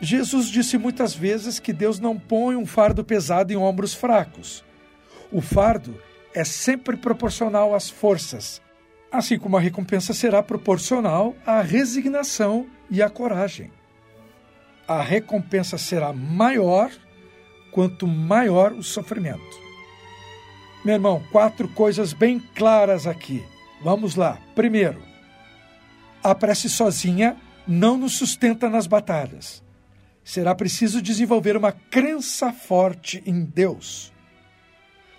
Jesus 0.00 0.48
disse 0.48 0.76
muitas 0.76 1.14
vezes 1.14 1.58
que 1.58 1.72
Deus 1.72 1.98
não 1.98 2.18
põe 2.18 2.54
um 2.54 2.66
fardo 2.66 3.02
pesado 3.02 3.52
em 3.52 3.56
ombros 3.56 3.94
fracos. 3.94 4.62
O 5.32 5.40
fardo 5.40 5.98
é 6.34 6.44
sempre 6.44 6.96
proporcional 6.96 7.74
às 7.74 7.88
forças, 7.88 8.60
assim 9.10 9.38
como 9.38 9.56
a 9.56 9.60
recompensa 9.60 10.12
será 10.12 10.42
proporcional 10.42 11.34
à 11.46 11.62
resignação 11.62 12.66
e 12.90 13.02
à 13.02 13.08
coragem 13.08 13.72
a 14.86 15.02
recompensa 15.02 15.76
será 15.76 16.12
maior 16.12 16.90
quanto 17.72 18.06
maior 18.06 18.72
o 18.72 18.82
sofrimento. 18.82 19.65
Meu 20.86 20.94
irmão, 20.94 21.20
quatro 21.32 21.66
coisas 21.66 22.12
bem 22.12 22.38
claras 22.38 23.08
aqui. 23.08 23.44
Vamos 23.82 24.14
lá. 24.14 24.38
Primeiro, 24.54 25.02
a 26.22 26.32
prece 26.32 26.70
sozinha 26.70 27.36
não 27.66 27.98
nos 27.98 28.16
sustenta 28.16 28.70
nas 28.70 28.86
batalhas. 28.86 29.64
Será 30.22 30.54
preciso 30.54 31.02
desenvolver 31.02 31.56
uma 31.56 31.72
crença 31.72 32.52
forte 32.52 33.20
em 33.26 33.42
Deus. 33.44 34.12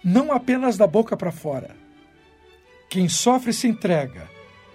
Não 0.01 0.31
apenas 0.31 0.77
da 0.77 0.87
boca 0.87 1.17
para 1.17 1.33
fora. 1.33 1.75
Quem 2.89 3.09
sofre 3.09 3.51
se 3.51 3.67
entrega, 3.67 4.25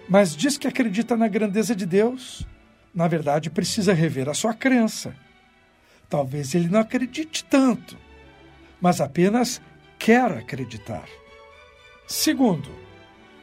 mas 0.07 0.35
diz 0.35 0.59
que 0.59 0.67
acredita 0.67 1.17
na 1.17 1.27
grandeza 1.27 1.75
de 1.75 1.87
Deus, 1.87 2.45
na 2.93 3.07
verdade, 3.07 3.49
precisa 3.49 3.95
rever 3.95 4.29
a 4.29 4.35
sua 4.35 4.53
crença. 4.53 5.15
Talvez 6.07 6.53
ele 6.53 6.69
não 6.69 6.81
acredite 6.81 7.43
tanto, 7.45 7.97
mas 8.79 9.01
apenas 9.01 9.59
quer 10.03 10.29
acreditar. 10.33 11.07
Segundo, 12.05 12.69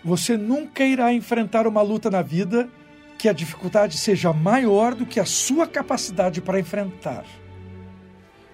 você 0.05 0.37
nunca 0.37 0.85
irá 0.85 1.11
enfrentar 1.11 1.67
uma 1.67 1.81
luta 1.81 2.11
na 2.11 2.21
vida 2.21 2.69
que 3.17 3.31
a 3.31 3.33
dificuldade 3.33 3.97
seja 3.97 4.31
maior 4.31 4.95
do 4.95 5.07
que 5.07 5.19
a 5.19 5.25
sua 5.25 5.67
capacidade 5.67 6.43
para 6.43 6.61
enfrentar. 6.61 7.25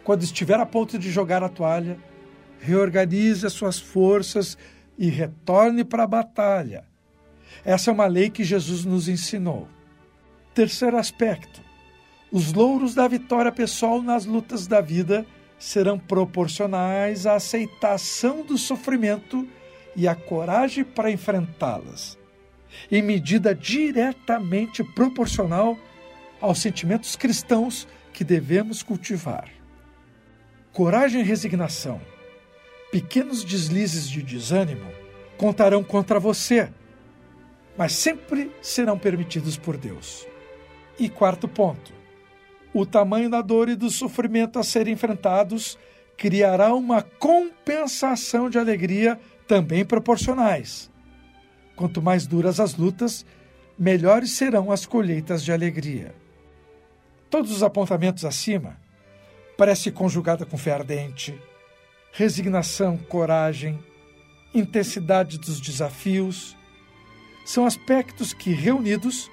Quando 0.04 0.22
estiver 0.22 0.60
a 0.60 0.64
ponto 0.64 0.96
de 1.00 1.10
jogar 1.10 1.42
a 1.42 1.48
toalha, 1.48 1.98
reorganize 2.60 3.44
as 3.44 3.52
suas 3.52 3.80
forças 3.80 4.56
e 4.96 5.08
retorne 5.08 5.84
para 5.84 6.04
a 6.04 6.06
batalha. 6.06 6.84
Essa 7.64 7.90
é 7.90 7.92
uma 7.92 8.06
lei 8.06 8.30
que 8.30 8.44
Jesus 8.44 8.84
nos 8.84 9.08
ensinou. 9.08 9.66
Terceiro 10.54 10.96
aspecto: 10.96 11.60
os 12.30 12.52
louros 12.52 12.94
da 12.94 13.08
vitória 13.08 13.50
pessoal 13.50 14.00
nas 14.00 14.26
lutas 14.26 14.68
da 14.68 14.80
vida 14.80 15.26
serão 15.58 15.98
proporcionais 15.98 17.26
à 17.26 17.34
aceitação 17.34 18.42
do 18.42 18.58
sofrimento 18.58 19.48
e 19.94 20.06
à 20.06 20.14
coragem 20.14 20.84
para 20.84 21.10
enfrentá-las, 21.10 22.18
em 22.90 23.02
medida 23.02 23.54
diretamente 23.54 24.84
proporcional 24.84 25.78
aos 26.40 26.58
sentimentos 26.58 27.16
cristãos 27.16 27.88
que 28.12 28.22
devemos 28.22 28.82
cultivar. 28.82 29.48
Coragem 30.72 31.22
e 31.22 31.24
resignação, 31.24 32.00
pequenos 32.92 33.42
deslizes 33.42 34.08
de 34.08 34.22
desânimo 34.22 34.92
contarão 35.38 35.82
contra 35.82 36.20
você, 36.20 36.70
mas 37.76 37.92
sempre 37.92 38.50
serão 38.60 38.98
permitidos 38.98 39.56
por 39.56 39.76
Deus. 39.76 40.26
E 40.98 41.08
quarto 41.08 41.46
ponto: 41.48 41.92
o 42.80 42.86
tamanho 42.86 43.30
da 43.30 43.40
dor 43.40 43.68
e 43.68 43.76
do 43.76 43.90
sofrimento 43.90 44.58
a 44.58 44.64
serem 44.64 44.94
enfrentados 44.94 45.78
criará 46.16 46.74
uma 46.74 47.02
compensação 47.02 48.50
de 48.50 48.58
alegria 48.58 49.18
também 49.46 49.84
proporcionais. 49.84 50.90
Quanto 51.74 52.02
mais 52.02 52.26
duras 52.26 52.60
as 52.60 52.74
lutas, 52.74 53.24
melhores 53.78 54.32
serão 54.32 54.70
as 54.70 54.86
colheitas 54.86 55.44
de 55.44 55.52
alegria. 55.52 56.14
Todos 57.30 57.50
os 57.50 57.62
apontamentos 57.62 58.24
acima, 58.24 58.76
prece 59.56 59.90
conjugada 59.90 60.46
com 60.46 60.56
fé 60.56 60.72
ardente, 60.72 61.38
resignação, 62.12 62.96
coragem, 62.96 63.78
intensidade 64.54 65.38
dos 65.38 65.60
desafios, 65.60 66.56
são 67.44 67.66
aspectos 67.66 68.32
que, 68.32 68.50
reunidos, 68.50 69.30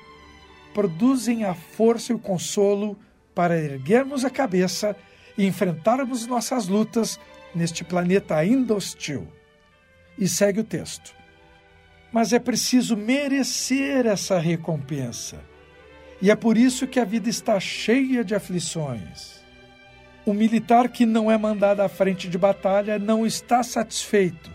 produzem 0.74 1.46
a 1.46 1.54
força 1.54 2.12
e 2.12 2.16
o 2.16 2.20
consolo 2.20 2.98
para 3.34 3.58
erguermos 3.58 4.24
a 4.24 4.30
cabeça 4.30 4.96
e 5.38 5.46
enfrentarmos 5.46 6.28
nossas 6.28 6.68
lutas 6.68 7.20
neste 7.54 7.84
planeta 7.84 8.36
ainda 8.36 8.74
hostil. 8.74 9.28
E 10.18 10.28
segue 10.28 10.60
o 10.60 10.64
texto. 10.64 11.14
mas 12.14 12.32
é 12.32 12.38
preciso 12.38 12.96
merecer 12.96 14.06
essa 14.06 14.38
recompensa. 14.38 15.40
E 16.22 16.30
é 16.30 16.36
por 16.36 16.56
isso 16.56 16.86
que 16.86 17.00
a 17.00 17.04
vida 17.04 17.28
está 17.28 17.60
cheia 17.60 18.24
de 18.24 18.36
aflições. 18.36 19.42
O 20.24 20.32
militar 20.32 20.88
que 20.90 21.08
não 21.08 21.30
é 21.30 21.38
mandado 21.38 21.82
à 21.82 21.90
frente 21.90 22.30
de 22.30 22.38
batalha 22.38 23.00
não 23.00 23.26
está 23.26 23.64
satisfeito, 23.64 24.52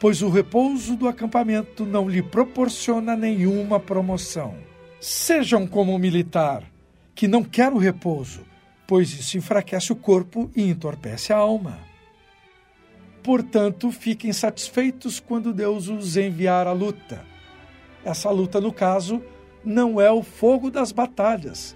pois 0.00 0.22
o 0.22 0.28
repouso 0.28 0.96
do 0.96 1.06
acampamento 1.08 1.86
não 1.86 2.08
lhe 2.08 2.20
proporciona 2.20 3.16
nenhuma 3.16 3.78
promoção. 3.78 4.56
Sejam 5.00 5.68
como 5.68 5.94
o 5.94 5.98
militar, 5.98 6.64
que 7.18 7.26
não 7.26 7.42
quer 7.42 7.72
o 7.72 7.78
repouso, 7.78 8.46
pois 8.86 9.10
isso 9.10 9.36
enfraquece 9.36 9.92
o 9.92 9.96
corpo 9.96 10.48
e 10.54 10.62
entorpece 10.62 11.32
a 11.32 11.36
alma. 11.36 11.80
Portanto, 13.24 13.90
fiquem 13.90 14.32
satisfeitos 14.32 15.18
quando 15.18 15.52
Deus 15.52 15.88
os 15.88 16.16
enviar 16.16 16.68
à 16.68 16.72
luta. 16.72 17.26
Essa 18.04 18.30
luta, 18.30 18.60
no 18.60 18.72
caso, 18.72 19.20
não 19.64 20.00
é 20.00 20.08
o 20.12 20.22
fogo 20.22 20.70
das 20.70 20.92
batalhas, 20.92 21.74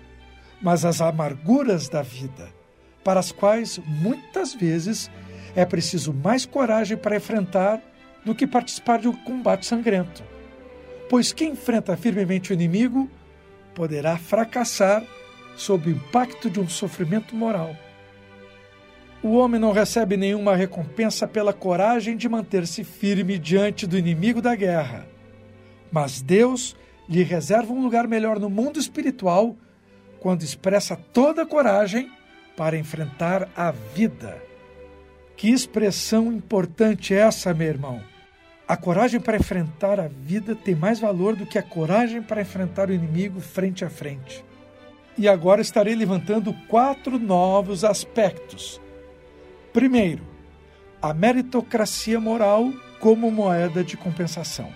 mas 0.63 0.85
as 0.85 1.01
amarguras 1.01 1.89
da 1.89 2.03
vida, 2.03 2.49
para 3.03 3.19
as 3.19 3.33
quais 3.33 3.81
muitas 3.85 4.55
vezes 4.55 5.11
é 5.57 5.65
preciso 5.65 6.13
mais 6.13 6.47
coragem 6.47 6.97
para 6.97 7.17
enfrentar 7.17 7.83
do 8.25 8.33
que 8.33 8.47
participar 8.47 9.01
de 9.01 9.09
um 9.09 9.25
combate 9.25 9.67
sangrento. 9.67 10.23
Pois 11.11 11.33
quem 11.33 11.51
enfrenta 11.51 11.97
firmemente 11.97 12.53
o 12.53 12.55
inimigo 12.55 13.11
poderá 13.75 14.17
fracassar 14.17 15.05
sob 15.56 15.88
o 15.88 15.92
impacto 15.92 16.50
de 16.50 16.61
um 16.61 16.68
sofrimento 16.68 17.35
moral. 17.35 17.76
O 19.23 19.37
homem 19.37 19.61
não 19.61 19.71
recebe 19.71 20.16
nenhuma 20.16 20.56
recompensa 20.56 21.28
pela 21.28 21.52
coragem 21.52 22.16
de 22.16 22.28
manter-se 22.28 22.82
firme 22.82 23.38
diante 23.38 23.87
do 23.87 23.97
inimigo 23.97 24.42
da 24.42 24.54
guerra. 24.56 25.06
Mas 25.92 26.21
Deus 26.21 26.75
lhe 27.09 27.23
reserva 27.23 27.73
um 27.73 27.82
lugar 27.82 28.09
melhor 28.09 28.40
no 28.40 28.50
mundo 28.50 28.80
espiritual 28.80 29.56
quando 30.18 30.42
expressa 30.42 30.97
toda 30.97 31.42
a 31.42 31.47
coragem 31.47 32.11
para 32.56 32.76
enfrentar 32.76 33.49
a 33.56 33.71
vida. 33.71 34.42
Que 35.37 35.50
expressão 35.50 36.32
importante 36.32 37.14
é 37.14 37.18
essa, 37.18 37.54
meu 37.54 37.68
irmão? 37.68 38.02
A 38.66 38.76
coragem 38.76 39.21
para 39.21 39.37
enfrentar 39.37 40.00
a 40.00 40.09
vida 40.09 40.54
tem 40.54 40.75
mais 40.75 40.99
valor 40.99 41.37
do 41.37 41.44
que 41.44 41.59
a 41.59 41.62
coragem 41.62 42.23
para 42.23 42.40
enfrentar 42.40 42.88
o 42.88 42.92
inimigo 42.92 43.40
frente 43.40 43.85
a 43.85 43.90
frente. 43.90 44.44
E 45.16 45.28
agora 45.28 45.61
estarei 45.61 45.95
levantando 45.95 46.54
quatro 46.69 47.19
novos 47.19 47.85
aspectos 47.85 48.81
Primeiro, 49.73 50.23
a 51.00 51.14
meritocracia 51.14 52.21
moral 52.21 52.71
como 53.00 53.31
moeda 53.31 53.83
de 53.83 53.97
compensação. 53.97 54.71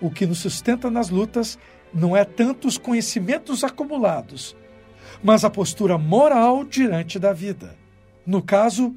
O 0.00 0.10
que 0.10 0.26
nos 0.26 0.40
sustenta 0.40 0.90
nas 0.90 1.10
lutas 1.10 1.56
não 1.94 2.16
é 2.16 2.24
tanto 2.24 2.66
os 2.66 2.76
conhecimentos 2.76 3.62
acumulados, 3.62 4.56
mas 5.22 5.44
a 5.44 5.50
postura 5.50 5.96
moral 5.96 6.64
diante 6.64 7.20
da 7.20 7.32
vida. 7.32 7.76
No 8.26 8.42
caso, 8.42 8.96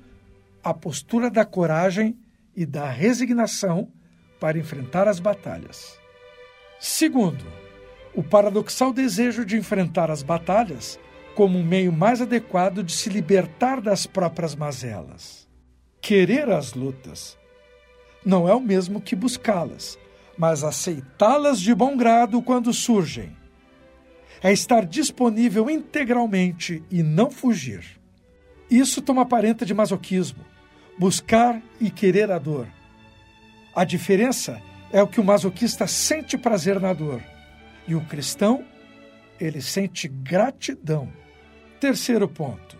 a 0.63 0.73
postura 0.73 1.29
da 1.29 1.45
coragem 1.45 2.17
e 2.55 2.65
da 2.65 2.89
resignação 2.89 3.87
para 4.39 4.57
enfrentar 4.57 5.07
as 5.07 5.19
batalhas. 5.19 5.99
Segundo, 6.79 7.45
o 8.13 8.21
paradoxal 8.21 8.91
desejo 8.91 9.45
de 9.45 9.57
enfrentar 9.57 10.11
as 10.11 10.21
batalhas 10.21 10.99
como 11.35 11.57
um 11.57 11.63
meio 11.63 11.91
mais 11.91 12.21
adequado 12.21 12.83
de 12.83 12.91
se 12.91 13.09
libertar 13.09 13.79
das 13.79 14.05
próprias 14.05 14.53
mazelas. 14.53 15.47
Querer 16.01 16.49
as 16.49 16.73
lutas 16.73 17.37
não 18.25 18.47
é 18.47 18.53
o 18.53 18.59
mesmo 18.59 19.01
que 19.01 19.15
buscá-las, 19.15 19.97
mas 20.37 20.63
aceitá-las 20.63 21.59
de 21.59 21.73
bom 21.73 21.95
grado 21.95 22.41
quando 22.41 22.73
surgem. 22.73 23.35
É 24.43 24.51
estar 24.51 24.85
disponível 24.85 25.69
integralmente 25.69 26.83
e 26.89 27.01
não 27.01 27.31
fugir. 27.31 27.99
Isso 28.69 29.01
toma 29.01 29.21
aparenta 29.21 29.65
de 29.65 29.73
masoquismo, 29.73 30.43
buscar 30.97 31.61
e 31.79 31.89
querer 31.89 32.31
a 32.31 32.39
dor. 32.39 32.67
A 33.73 33.83
diferença 33.83 34.61
é 34.91 35.01
o 35.01 35.07
que 35.07 35.21
o 35.21 35.23
masoquista 35.23 35.87
sente 35.87 36.37
prazer 36.37 36.79
na 36.79 36.93
dor 36.93 37.21
e 37.87 37.95
o 37.95 38.01
cristão, 38.01 38.63
ele 39.39 39.61
sente 39.61 40.07
gratidão 40.07 41.11
Terceiro 41.81 42.27
ponto. 42.27 42.77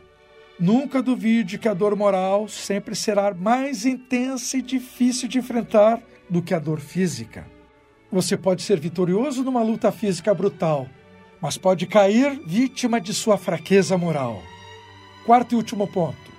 Nunca 0.60 1.02
duvide 1.02 1.58
que 1.58 1.68
a 1.68 1.74
dor 1.74 1.96
moral 1.96 2.48
sempre 2.48 2.96
será 2.96 3.34
mais 3.34 3.84
intensa 3.84 4.58
e 4.58 4.62
difícil 4.62 5.28
de 5.28 5.40
enfrentar 5.40 6.00
do 6.30 6.40
que 6.40 6.54
a 6.54 6.60
dor 6.60 6.80
física. 6.80 7.48
Você 8.12 8.38
pode 8.38 8.62
ser 8.62 8.80
vitorioso 8.80 9.44
numa 9.44 9.64
luta 9.64 9.92
física 9.92 10.36
brutal, 10.36 10.88
mas 11.42 11.58
pode 11.58 11.88
cair 11.88 12.40
vítima 12.46 13.02
de 13.02 13.12
sua 13.12 13.40
fraqueza 13.40 13.98
moral. 13.98 14.40
Quarto 15.26 15.54
e 15.54 15.56
último 15.56 15.88
ponto. 15.88 16.32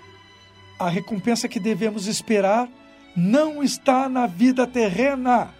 A 0.79 0.89
recompensa 0.89 1.49
que 1.49 1.59
devemos 1.59 2.07
esperar 2.07 2.69
não 3.17 3.61
está 3.61 4.09
na 4.09 4.29
vida 4.29 4.69
terrena, 4.69 5.53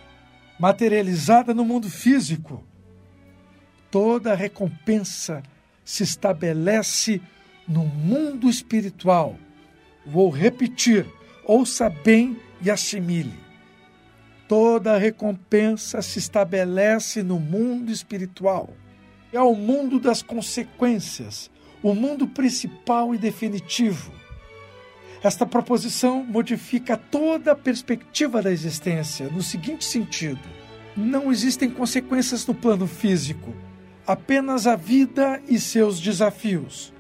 materializada 0.57 1.53
no 1.53 1.65
mundo 1.65 1.91
físico. 1.91 2.63
Toda 3.93 4.35
recompensa 4.35 5.43
se 5.85 6.03
estabelece 6.03 7.21
no 7.69 7.85
mundo 7.85 8.49
espiritual. 8.49 9.37
Vou 10.07 10.31
repetir, 10.31 11.05
ouça 11.45 11.91
bem 11.91 12.41
e 12.63 12.71
assimile. 12.71 13.35
Toda 14.49 14.97
recompensa 14.97 16.01
se 16.01 16.19
estabelece 16.19 17.23
no 17.23 17.39
mundo 17.39 17.93
espiritual. 17.93 18.71
É 19.31 19.41
o 19.43 19.55
mundo 19.55 20.01
das 20.01 20.23
consequências, 20.23 21.51
o 21.83 21.95
mundo 21.95 22.27
principal 22.27 23.15
e 23.15 23.19
definitivo. 23.19 24.11
Esta 25.23 25.45
proposição 25.45 26.25
modifica 26.25 26.97
toda 26.97 27.53
a 27.53 27.57
perspectiva 27.57 28.41
da 28.41 28.51
existência 28.51 29.29
no 29.29 29.43
seguinte 29.43 29.85
sentido: 29.85 30.41
não 30.97 31.31
existem 31.31 31.69
consequências 31.71 32.47
no 32.47 32.55
plano 32.55 32.87
físico, 32.87 33.55
apenas 34.07 34.67
a 34.67 34.77
vida 34.77 35.41
e 35.49 35.59
seus 35.59 36.01
desafios. 36.01 36.93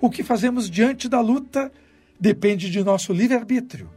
O 0.00 0.08
que 0.08 0.22
fazemos 0.22 0.70
diante 0.70 1.08
da 1.08 1.20
luta 1.20 1.72
depende 2.18 2.70
de 2.70 2.82
nosso 2.82 3.12
livre-arbítrio. 3.12 3.90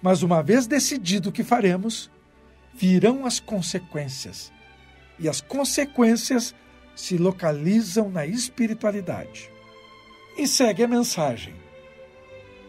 Mas 0.00 0.22
uma 0.22 0.42
vez 0.42 0.66
decidido 0.66 1.28
o 1.28 1.32
que 1.32 1.44
faremos, 1.44 2.10
virão 2.74 3.26
as 3.26 3.38
consequências. 3.38 4.52
E 5.18 5.28
as 5.28 5.40
consequências 5.40 6.54
se 6.94 7.16
localizam 7.16 8.10
na 8.10 8.26
espiritualidade. 8.26 9.50
E 10.36 10.46
segue 10.46 10.82
a 10.82 10.88
mensagem. 10.88 11.54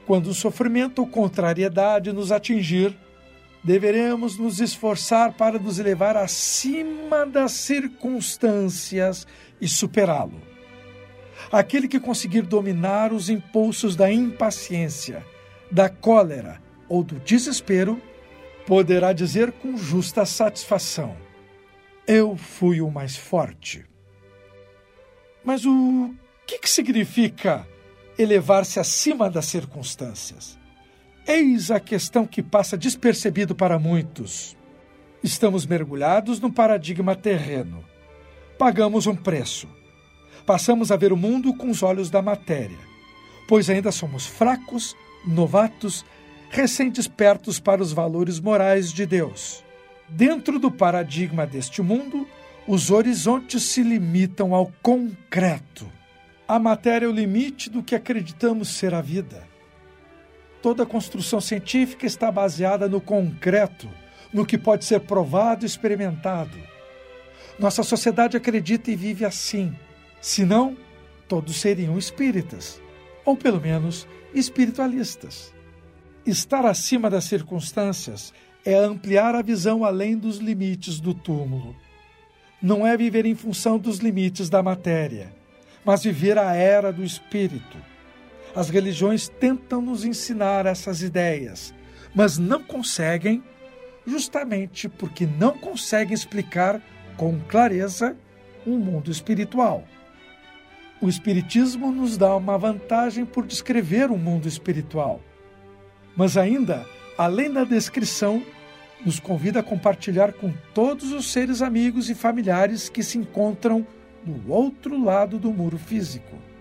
Quando 0.05 0.27
o 0.27 0.33
sofrimento 0.33 0.99
ou 0.99 1.07
contrariedade 1.07 2.11
nos 2.11 2.31
atingir, 2.31 2.97
deveremos 3.63 4.37
nos 4.37 4.59
esforçar 4.59 5.33
para 5.33 5.57
nos 5.57 5.79
elevar 5.79 6.17
acima 6.17 7.25
das 7.25 7.53
circunstâncias 7.53 9.25
e 9.61 9.67
superá-lo. 9.67 10.41
Aquele 11.51 11.87
que 11.87 11.99
conseguir 11.99 12.41
dominar 12.41 13.13
os 13.13 13.29
impulsos 13.29 13.95
da 13.95 14.11
impaciência, 14.11 15.25
da 15.71 15.89
cólera 15.89 16.61
ou 16.89 17.03
do 17.03 17.19
desespero, 17.19 18.01
poderá 18.65 19.13
dizer 19.13 19.51
com 19.53 19.77
justa 19.77 20.25
satisfação: 20.25 21.15
Eu 22.05 22.35
fui 22.35 22.81
o 22.81 22.91
mais 22.91 23.15
forte. 23.15 23.85
Mas 25.43 25.65
o 25.65 26.13
que, 26.45 26.59
que 26.59 26.69
significa 26.69 27.67
elevar-se 28.17 28.79
acima 28.79 29.29
das 29.29 29.45
circunstâncias? 29.45 30.57
Eis 31.25 31.71
a 31.71 31.79
questão 31.79 32.27
que 32.27 32.43
passa 32.43 32.77
despercebido 32.77 33.55
para 33.55 33.79
muitos. 33.79 34.57
Estamos 35.23 35.65
mergulhados 35.65 36.41
num 36.41 36.51
paradigma 36.51 37.15
terreno. 37.15 37.81
Pagamos 38.57 39.07
um 39.07 39.15
preço. 39.15 39.69
Passamos 40.45 40.91
a 40.91 40.97
ver 40.97 41.13
o 41.13 41.17
mundo 41.17 41.53
com 41.53 41.69
os 41.69 41.81
olhos 41.81 42.09
da 42.09 42.21
matéria, 42.21 42.77
pois 43.47 43.69
ainda 43.69 43.89
somos 43.89 44.25
fracos, 44.25 44.97
novatos, 45.25 46.05
recém-despertos 46.49 47.57
para 47.57 47.81
os 47.81 47.93
valores 47.93 48.41
morais 48.41 48.91
de 48.91 49.05
Deus. 49.05 49.63
Dentro 50.09 50.59
do 50.59 50.69
paradigma 50.69 51.47
deste 51.47 51.81
mundo, 51.81 52.27
os 52.67 52.91
horizontes 52.91 53.63
se 53.63 53.81
limitam 53.81 54.53
ao 54.53 54.69
concreto. 54.81 55.89
A 56.45 56.59
matéria 56.59 57.05
é 57.05 57.09
o 57.09 57.13
limite 57.13 57.69
do 57.69 57.81
que 57.81 57.95
acreditamos 57.95 58.67
ser 58.67 58.93
a 58.93 58.99
vida. 58.99 59.52
Toda 60.63 60.85
construção 60.85 61.41
científica 61.41 62.05
está 62.05 62.31
baseada 62.31 62.87
no 62.87 63.01
concreto, 63.01 63.89
no 64.33 64.45
que 64.45 64.57
pode 64.57 64.85
ser 64.85 65.01
provado 65.01 65.65
e 65.65 65.67
experimentado. 65.67 66.57
Nossa 67.59 67.83
sociedade 67.83 68.37
acredita 68.37 68.89
e 68.89 68.95
vive 68.95 69.25
assim. 69.25 69.75
Senão, 70.21 70.77
todos 71.27 71.57
seriam 71.57 71.97
espíritas, 71.97 72.81
ou 73.25 73.35
pelo 73.35 73.59
menos 73.59 74.07
espiritualistas. 74.33 75.53
Estar 76.25 76.65
acima 76.65 77.09
das 77.09 77.25
circunstâncias 77.25 78.33
é 78.63 78.73
ampliar 78.73 79.35
a 79.35 79.41
visão 79.41 79.83
além 79.83 80.17
dos 80.17 80.37
limites 80.37 81.01
do 81.01 81.13
túmulo. 81.13 81.75
Não 82.61 82.87
é 82.87 82.95
viver 82.95 83.25
em 83.25 83.35
função 83.35 83.77
dos 83.77 83.97
limites 83.97 84.49
da 84.49 84.63
matéria, 84.63 85.35
mas 85.83 86.03
viver 86.05 86.37
a 86.37 86.55
era 86.55 86.93
do 86.93 87.03
espírito. 87.03 87.77
As 88.55 88.69
religiões 88.69 89.27
tentam 89.27 89.81
nos 89.81 90.05
ensinar 90.05 90.65
essas 90.65 91.01
ideias, 91.01 91.73
mas 92.13 92.37
não 92.37 92.61
conseguem, 92.63 93.43
justamente 94.05 94.87
porque 94.87 95.25
não 95.25 95.57
conseguem 95.57 96.13
explicar 96.13 96.81
com 97.17 97.39
clareza 97.39 98.15
um 98.65 98.77
mundo 98.77 99.09
espiritual. 99.09 99.83
O 101.01 101.09
Espiritismo 101.09 101.91
nos 101.91 102.15
dá 102.15 102.35
uma 102.35 102.57
vantagem 102.57 103.25
por 103.25 103.45
descrever 103.45 104.11
um 104.11 104.17
mundo 104.17 104.47
espiritual, 104.47 105.19
mas 106.15 106.37
ainda, 106.37 106.85
além 107.17 107.51
da 107.51 107.63
descrição, 107.63 108.43
nos 109.03 109.19
convida 109.19 109.59
a 109.59 109.63
compartilhar 109.63 110.31
com 110.31 110.53
todos 110.73 111.11
os 111.11 111.31
seres 111.31 111.61
amigos 111.61 112.09
e 112.09 112.15
familiares 112.15 112.87
que 112.87 113.03
se 113.03 113.17
encontram 113.17 113.85
do 114.23 114.51
outro 114.51 115.03
lado 115.03 115.37
do 115.37 115.51
muro 115.51 115.77
físico. 115.77 116.52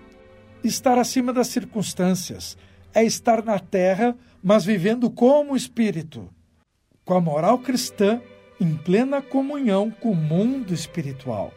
Estar 0.65 0.97
acima 0.97 1.33
das 1.33 1.49
circunstâncias 1.49 2.57
é 2.95 3.03
estar 3.03 3.43
na 3.43 3.59
terra, 3.59 4.17
mas 4.41 4.65
vivendo 4.65 5.11
como 5.11 5.57
espírito, 5.57 6.31
com 7.05 7.15
a 7.15 7.21
moral 7.21 7.59
cristã 7.59 8.21
em 8.61 8.77
plena 8.77 9.21
comunhão 9.21 9.91
com 9.91 10.13
o 10.13 10.17
mundo 10.17 10.73
espiritual. 10.73 11.53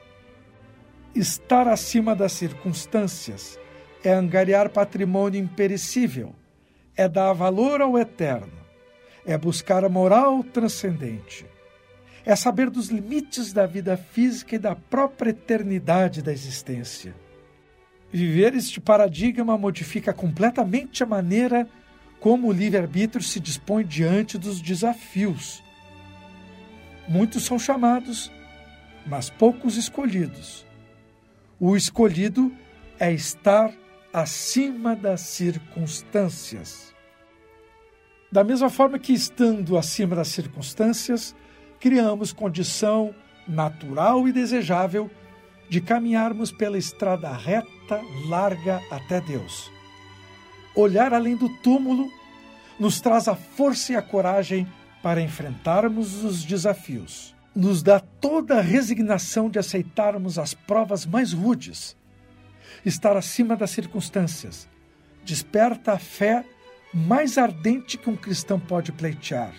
Estar 1.13 1.67
acima 1.67 2.15
das 2.15 2.31
circunstâncias 2.31 3.59
é 4.03 4.11
angariar 4.11 4.69
patrimônio 4.69 5.39
imperecível, 5.39 6.33
é 6.97 7.07
dar 7.07 7.31
valor 7.33 7.81
ao 7.81 7.99
eterno, 7.99 8.53
é 9.23 9.37
buscar 9.37 9.85
a 9.85 9.89
moral 9.89 10.43
transcendente, 10.43 11.45
é 12.25 12.35
saber 12.35 12.71
dos 12.71 12.89
limites 12.89 13.53
da 13.53 13.67
vida 13.67 13.95
física 13.95 14.55
e 14.55 14.59
da 14.59 14.75
própria 14.75 15.29
eternidade 15.29 16.23
da 16.23 16.31
existência. 16.31 17.13
Viver 18.11 18.55
este 18.55 18.79
paradigma 18.79 19.57
modifica 19.57 20.13
completamente 20.13 21.03
a 21.03 21.05
maneira 21.05 21.67
como 22.19 22.47
o 22.47 22.51
livre-arbítrio 22.51 23.23
se 23.23 23.39
dispõe 23.39 23.85
diante 23.85 24.37
dos 24.37 24.61
desafios. 24.61 25.63
Muitos 27.07 27.43
são 27.43 27.59
chamados, 27.59 28.31
mas 29.05 29.29
poucos 29.29 29.77
escolhidos. 29.77 30.65
O 31.59 31.75
escolhido 31.75 32.51
é 32.99 33.11
estar 33.11 33.71
acima 34.11 34.95
das 34.95 35.21
circunstâncias. 35.21 36.95
Da 38.31 38.43
mesma 38.43 38.69
forma 38.69 38.97
que, 38.97 39.13
estando 39.13 39.77
acima 39.77 40.15
das 40.15 40.29
circunstâncias, 40.29 41.35
criamos 41.79 42.33
condição 42.33 43.13
natural 43.47 44.27
e 44.27 44.31
desejável 44.31 45.09
de 45.69 45.81
caminharmos 45.81 46.51
pela 46.51 46.77
estrada 46.77 47.31
reta, 47.31 48.01
larga 48.27 48.81
até 48.91 49.19
Deus. 49.21 49.71
Olhar 50.75 51.13
além 51.13 51.35
do 51.35 51.49
túmulo 51.59 52.11
nos 52.79 52.99
traz 52.99 53.27
a 53.27 53.35
força 53.35 53.93
e 53.93 53.95
a 53.95 54.01
coragem 54.01 54.67
para 55.01 55.21
enfrentarmos 55.21 56.23
os 56.23 56.43
desafios. 56.43 57.35
Nos 57.55 57.81
dá 57.81 57.99
toda 57.99 58.57
a 58.57 58.61
resignação 58.61 59.49
de 59.49 59.57
aceitarmos 59.57 60.37
as 60.37 60.53
provas 60.53 61.05
mais 61.05 61.31
rudes. 61.31 61.95
Estar 62.85 63.15
acima 63.15 63.55
das 63.55 63.71
circunstâncias 63.71 64.67
desperta 65.23 65.93
a 65.93 65.97
fé 65.97 66.45
mais 66.93 67.37
ardente 67.37 67.97
que 67.97 68.09
um 68.09 68.15
cristão 68.15 68.59
pode 68.59 68.91
pleitear. 68.91 69.53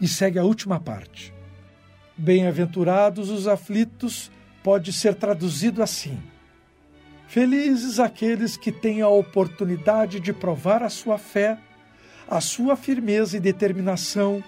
E 0.00 0.06
segue 0.06 0.38
a 0.38 0.44
última 0.44 0.78
parte. 0.78 1.32
Bem-aventurados 2.16 3.30
os 3.30 3.48
aflitos 3.48 4.30
pode 4.64 4.94
ser 4.94 5.14
traduzido 5.14 5.82
assim: 5.82 6.18
Felizes 7.28 8.00
aqueles 8.00 8.56
que 8.56 8.72
têm 8.72 9.02
a 9.02 9.08
oportunidade 9.08 10.18
de 10.18 10.32
provar 10.32 10.82
a 10.82 10.88
sua 10.88 11.18
fé, 11.18 11.58
a 12.26 12.40
sua 12.40 12.74
firmeza 12.74 13.36
e 13.36 13.40
determinação, 13.40 14.42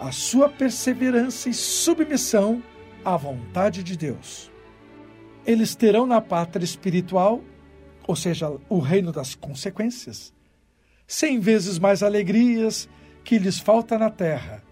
a 0.00 0.10
sua 0.10 0.48
perseverança 0.48 1.48
e 1.48 1.54
submissão 1.54 2.62
à 3.04 3.16
vontade 3.16 3.84
de 3.84 3.96
Deus. 3.96 4.50
Eles 5.46 5.76
terão 5.76 6.06
na 6.06 6.20
pátria 6.20 6.64
espiritual, 6.64 7.40
ou 8.04 8.16
seja, 8.16 8.50
o 8.68 8.80
reino 8.80 9.12
das 9.12 9.36
consequências, 9.36 10.34
cem 11.06 11.38
vezes 11.38 11.78
mais 11.78 12.02
alegrias 12.02 12.88
que 13.22 13.38
lhes 13.38 13.60
falta 13.60 13.96
na 13.96 14.10
terra, 14.10 14.62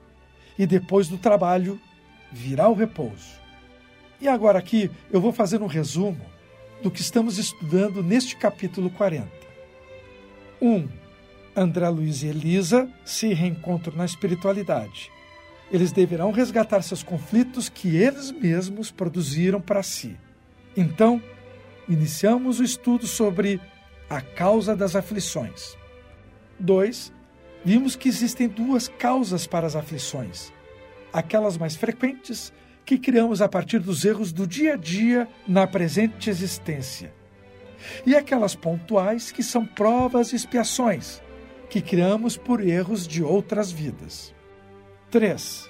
e 0.58 0.66
depois 0.66 1.08
do 1.08 1.16
trabalho 1.16 1.80
virá 2.32 2.68
o 2.68 2.74
repouso. 2.74 3.43
E 4.24 4.28
agora 4.28 4.58
aqui 4.58 4.90
eu 5.12 5.20
vou 5.20 5.34
fazer 5.34 5.60
um 5.60 5.66
resumo 5.66 6.24
do 6.82 6.90
que 6.90 7.02
estamos 7.02 7.36
estudando 7.36 8.02
neste 8.02 8.34
capítulo 8.36 8.88
40. 8.88 9.28
1. 10.62 10.66
Um, 10.66 10.88
André 11.54 11.86
Luiz 11.90 12.22
e 12.22 12.28
Elisa 12.28 12.88
se 13.04 13.34
reencontram 13.34 13.94
na 13.94 14.06
espiritualidade. 14.06 15.12
Eles 15.70 15.92
deverão 15.92 16.30
resgatar 16.30 16.80
seus 16.80 17.02
conflitos 17.02 17.68
que 17.68 17.96
eles 17.96 18.32
mesmos 18.32 18.90
produziram 18.90 19.60
para 19.60 19.82
si. 19.82 20.16
Então, 20.74 21.22
iniciamos 21.86 22.60
o 22.60 22.64
estudo 22.64 23.06
sobre 23.06 23.60
a 24.08 24.22
causa 24.22 24.74
das 24.74 24.96
aflições. 24.96 25.76
2. 26.58 27.12
Vimos 27.62 27.94
que 27.94 28.08
existem 28.08 28.48
duas 28.48 28.88
causas 28.88 29.46
para 29.46 29.66
as 29.66 29.76
aflições: 29.76 30.50
aquelas 31.12 31.58
mais 31.58 31.76
frequentes 31.76 32.54
que 32.84 32.98
criamos 32.98 33.40
a 33.40 33.48
partir 33.48 33.78
dos 33.78 34.04
erros 34.04 34.32
do 34.32 34.46
dia 34.46 34.74
a 34.74 34.76
dia 34.76 35.28
na 35.46 35.66
presente 35.66 36.28
existência. 36.28 37.12
E 38.06 38.14
aquelas 38.14 38.54
pontuais 38.54 39.30
que 39.32 39.42
são 39.42 39.64
provas 39.64 40.32
e 40.32 40.36
expiações, 40.36 41.22
que 41.68 41.80
criamos 41.80 42.36
por 42.36 42.60
erros 42.60 43.06
de 43.06 43.22
outras 43.22 43.70
vidas. 43.70 44.34
3. 45.10 45.68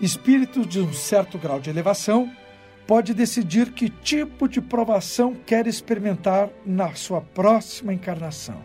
Espírito 0.00 0.64
de 0.64 0.80
um 0.80 0.92
certo 0.92 1.38
grau 1.38 1.60
de 1.60 1.70
elevação 1.70 2.30
pode 2.86 3.14
decidir 3.14 3.72
que 3.72 3.88
tipo 3.88 4.48
de 4.48 4.60
provação 4.60 5.34
quer 5.34 5.66
experimentar 5.66 6.50
na 6.64 6.94
sua 6.94 7.20
próxima 7.20 7.94
encarnação. 7.94 8.60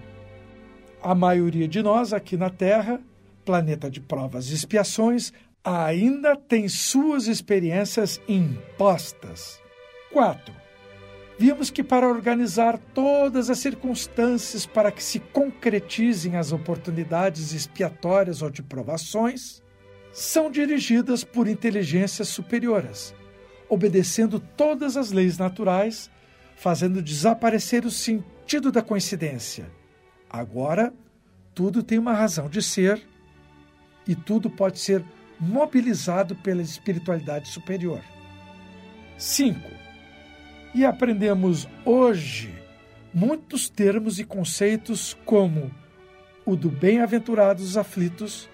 A 1.01 1.13
maioria 1.13 1.67
de 1.67 1.83
nós 1.83 2.13
aqui 2.13 2.35
na 2.35 2.49
Terra, 2.49 2.99
planeta 3.43 3.91
de 3.91 4.01
provas 4.01 4.49
e 4.49 4.55
expiações, 4.55 5.31
ainda 5.65 6.36
tem 6.36 6.69
suas 6.69 7.25
experiências 7.25 8.21
impostas. 8.28 9.60
4. 10.13 10.54
Vimos 11.39 11.71
que 11.71 11.84
para 11.84 12.08
organizar 12.08 12.78
todas 12.93 13.49
as 13.49 13.58
circunstâncias 13.58 14.65
para 14.65 14.91
que 14.91 15.04
se 15.04 15.19
concretizem 15.19 16.38
as 16.38 16.51
oportunidades 16.51 17.51
expiatórias 17.51 18.43
ou 18.43 18.49
de 18.49 18.62
provações, 18.62 19.62
são 20.13 20.49
dirigidas 20.49 21.25
por 21.25 21.47
inteligências 21.47 22.30
superiores, 22.30 23.13
obedecendo 23.67 24.39
todas 24.39 24.95
as 24.95 25.12
leis 25.12 25.38
naturais, 25.38 26.10
fazendo 26.56 27.01
desaparecer 27.01 27.86
o 27.86 27.91
sentido 27.91 28.71
da 28.71 28.82
coincidência. 28.82 29.69
Agora, 30.30 30.93
tudo 31.54 31.84
tem 31.84 31.97
uma 31.97 32.13
razão 32.13 32.47
de 32.47 32.62
ser 32.62 33.06
e 34.08 34.15
tudo 34.15 34.49
pode 34.49 34.80
ser 34.80 35.04
mobilizado 35.39 36.35
pela 36.35 36.61
espiritualidade 36.61 37.49
superior. 37.49 38.01
5. 39.17 39.59
E 40.73 40.85
aprendemos 40.85 41.67
hoje 41.85 42.53
muitos 43.13 43.69
termos 43.69 44.19
e 44.19 44.23
conceitos 44.23 45.15
como 45.25 45.71
o 46.45 46.55
do 46.55 46.69
bem-aventurados 46.69 47.77
aflitos, 47.77 48.49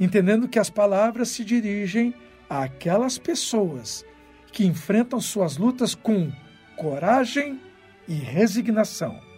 entendendo 0.00 0.48
que 0.48 0.58
as 0.58 0.70
palavras 0.70 1.28
se 1.28 1.44
dirigem 1.44 2.14
àquelas 2.48 3.18
pessoas 3.18 4.04
que 4.50 4.64
enfrentam 4.64 5.20
suas 5.20 5.56
lutas 5.56 5.94
com 5.94 6.32
coragem 6.76 7.60
e 8.08 8.14
resignação 8.14 9.33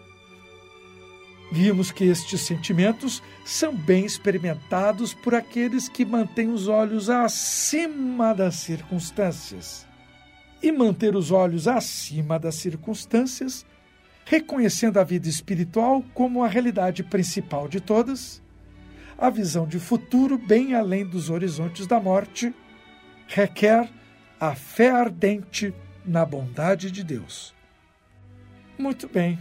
Vimos 1.50 1.92
que 1.92 2.04
estes 2.04 2.40
sentimentos 2.40 3.22
são 3.44 3.74
bem 3.74 4.04
experimentados 4.04 5.14
por 5.14 5.34
aqueles 5.34 5.88
que 5.88 6.04
mantêm 6.04 6.48
os 6.48 6.66
olhos 6.66 7.08
acima 7.08 8.34
das 8.34 8.56
circunstâncias. 8.56 9.86
E 10.62 10.72
manter 10.72 11.14
os 11.14 11.30
olhos 11.30 11.68
acima 11.68 12.38
das 12.38 12.56
circunstâncias, 12.56 13.64
reconhecendo 14.24 14.98
a 14.98 15.04
vida 15.04 15.28
espiritual 15.28 16.02
como 16.12 16.42
a 16.42 16.48
realidade 16.48 17.04
principal 17.04 17.68
de 17.68 17.80
todas, 17.80 18.42
a 19.16 19.30
visão 19.30 19.66
de 19.66 19.78
futuro 19.78 20.36
bem 20.36 20.74
além 20.74 21.06
dos 21.06 21.30
horizontes 21.30 21.86
da 21.86 22.00
morte, 22.00 22.52
requer 23.28 23.88
a 24.40 24.54
fé 24.54 24.90
ardente 24.90 25.72
na 26.04 26.24
bondade 26.24 26.90
de 26.90 27.04
Deus. 27.04 27.54
Muito 28.76 29.08
bem. 29.08 29.38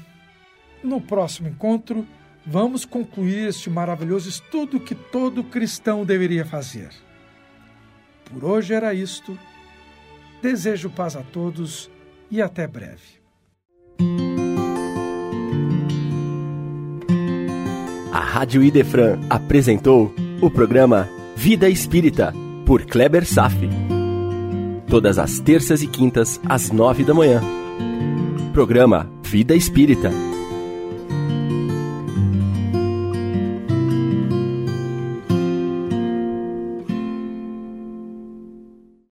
No 0.85 1.01
próximo 1.01 1.49
encontro, 1.49 2.05
vamos 2.45 2.85
concluir 2.85 3.47
este 3.47 3.71
maravilhoso 3.71 4.29
estudo 4.29 4.79
que 4.79 4.93
todo 4.93 5.43
cristão 5.43 6.05
deveria 6.05 6.45
fazer. 6.45 6.89
Por 8.25 8.45
hoje 8.45 8.75
era 8.75 8.93
isto. 8.93 9.37
Desejo 10.43 10.91
paz 10.91 11.15
a 11.15 11.23
todos 11.23 11.89
e 12.29 12.39
até 12.39 12.67
breve. 12.67 13.15
A 18.13 18.19
Rádio 18.19 18.63
Idefran 18.63 19.19
apresentou 19.27 20.13
o 20.39 20.51
programa 20.51 21.09
Vida 21.35 21.67
Espírita, 21.67 22.31
por 22.63 22.85
Kleber 22.85 23.25
Safi. 23.25 23.69
Todas 24.87 25.17
as 25.17 25.39
terças 25.39 25.81
e 25.81 25.87
quintas, 25.87 26.39
às 26.47 26.69
nove 26.69 27.03
da 27.03 27.13
manhã. 27.13 27.41
Programa 28.53 29.09
Vida 29.23 29.55
Espírita 29.55 30.11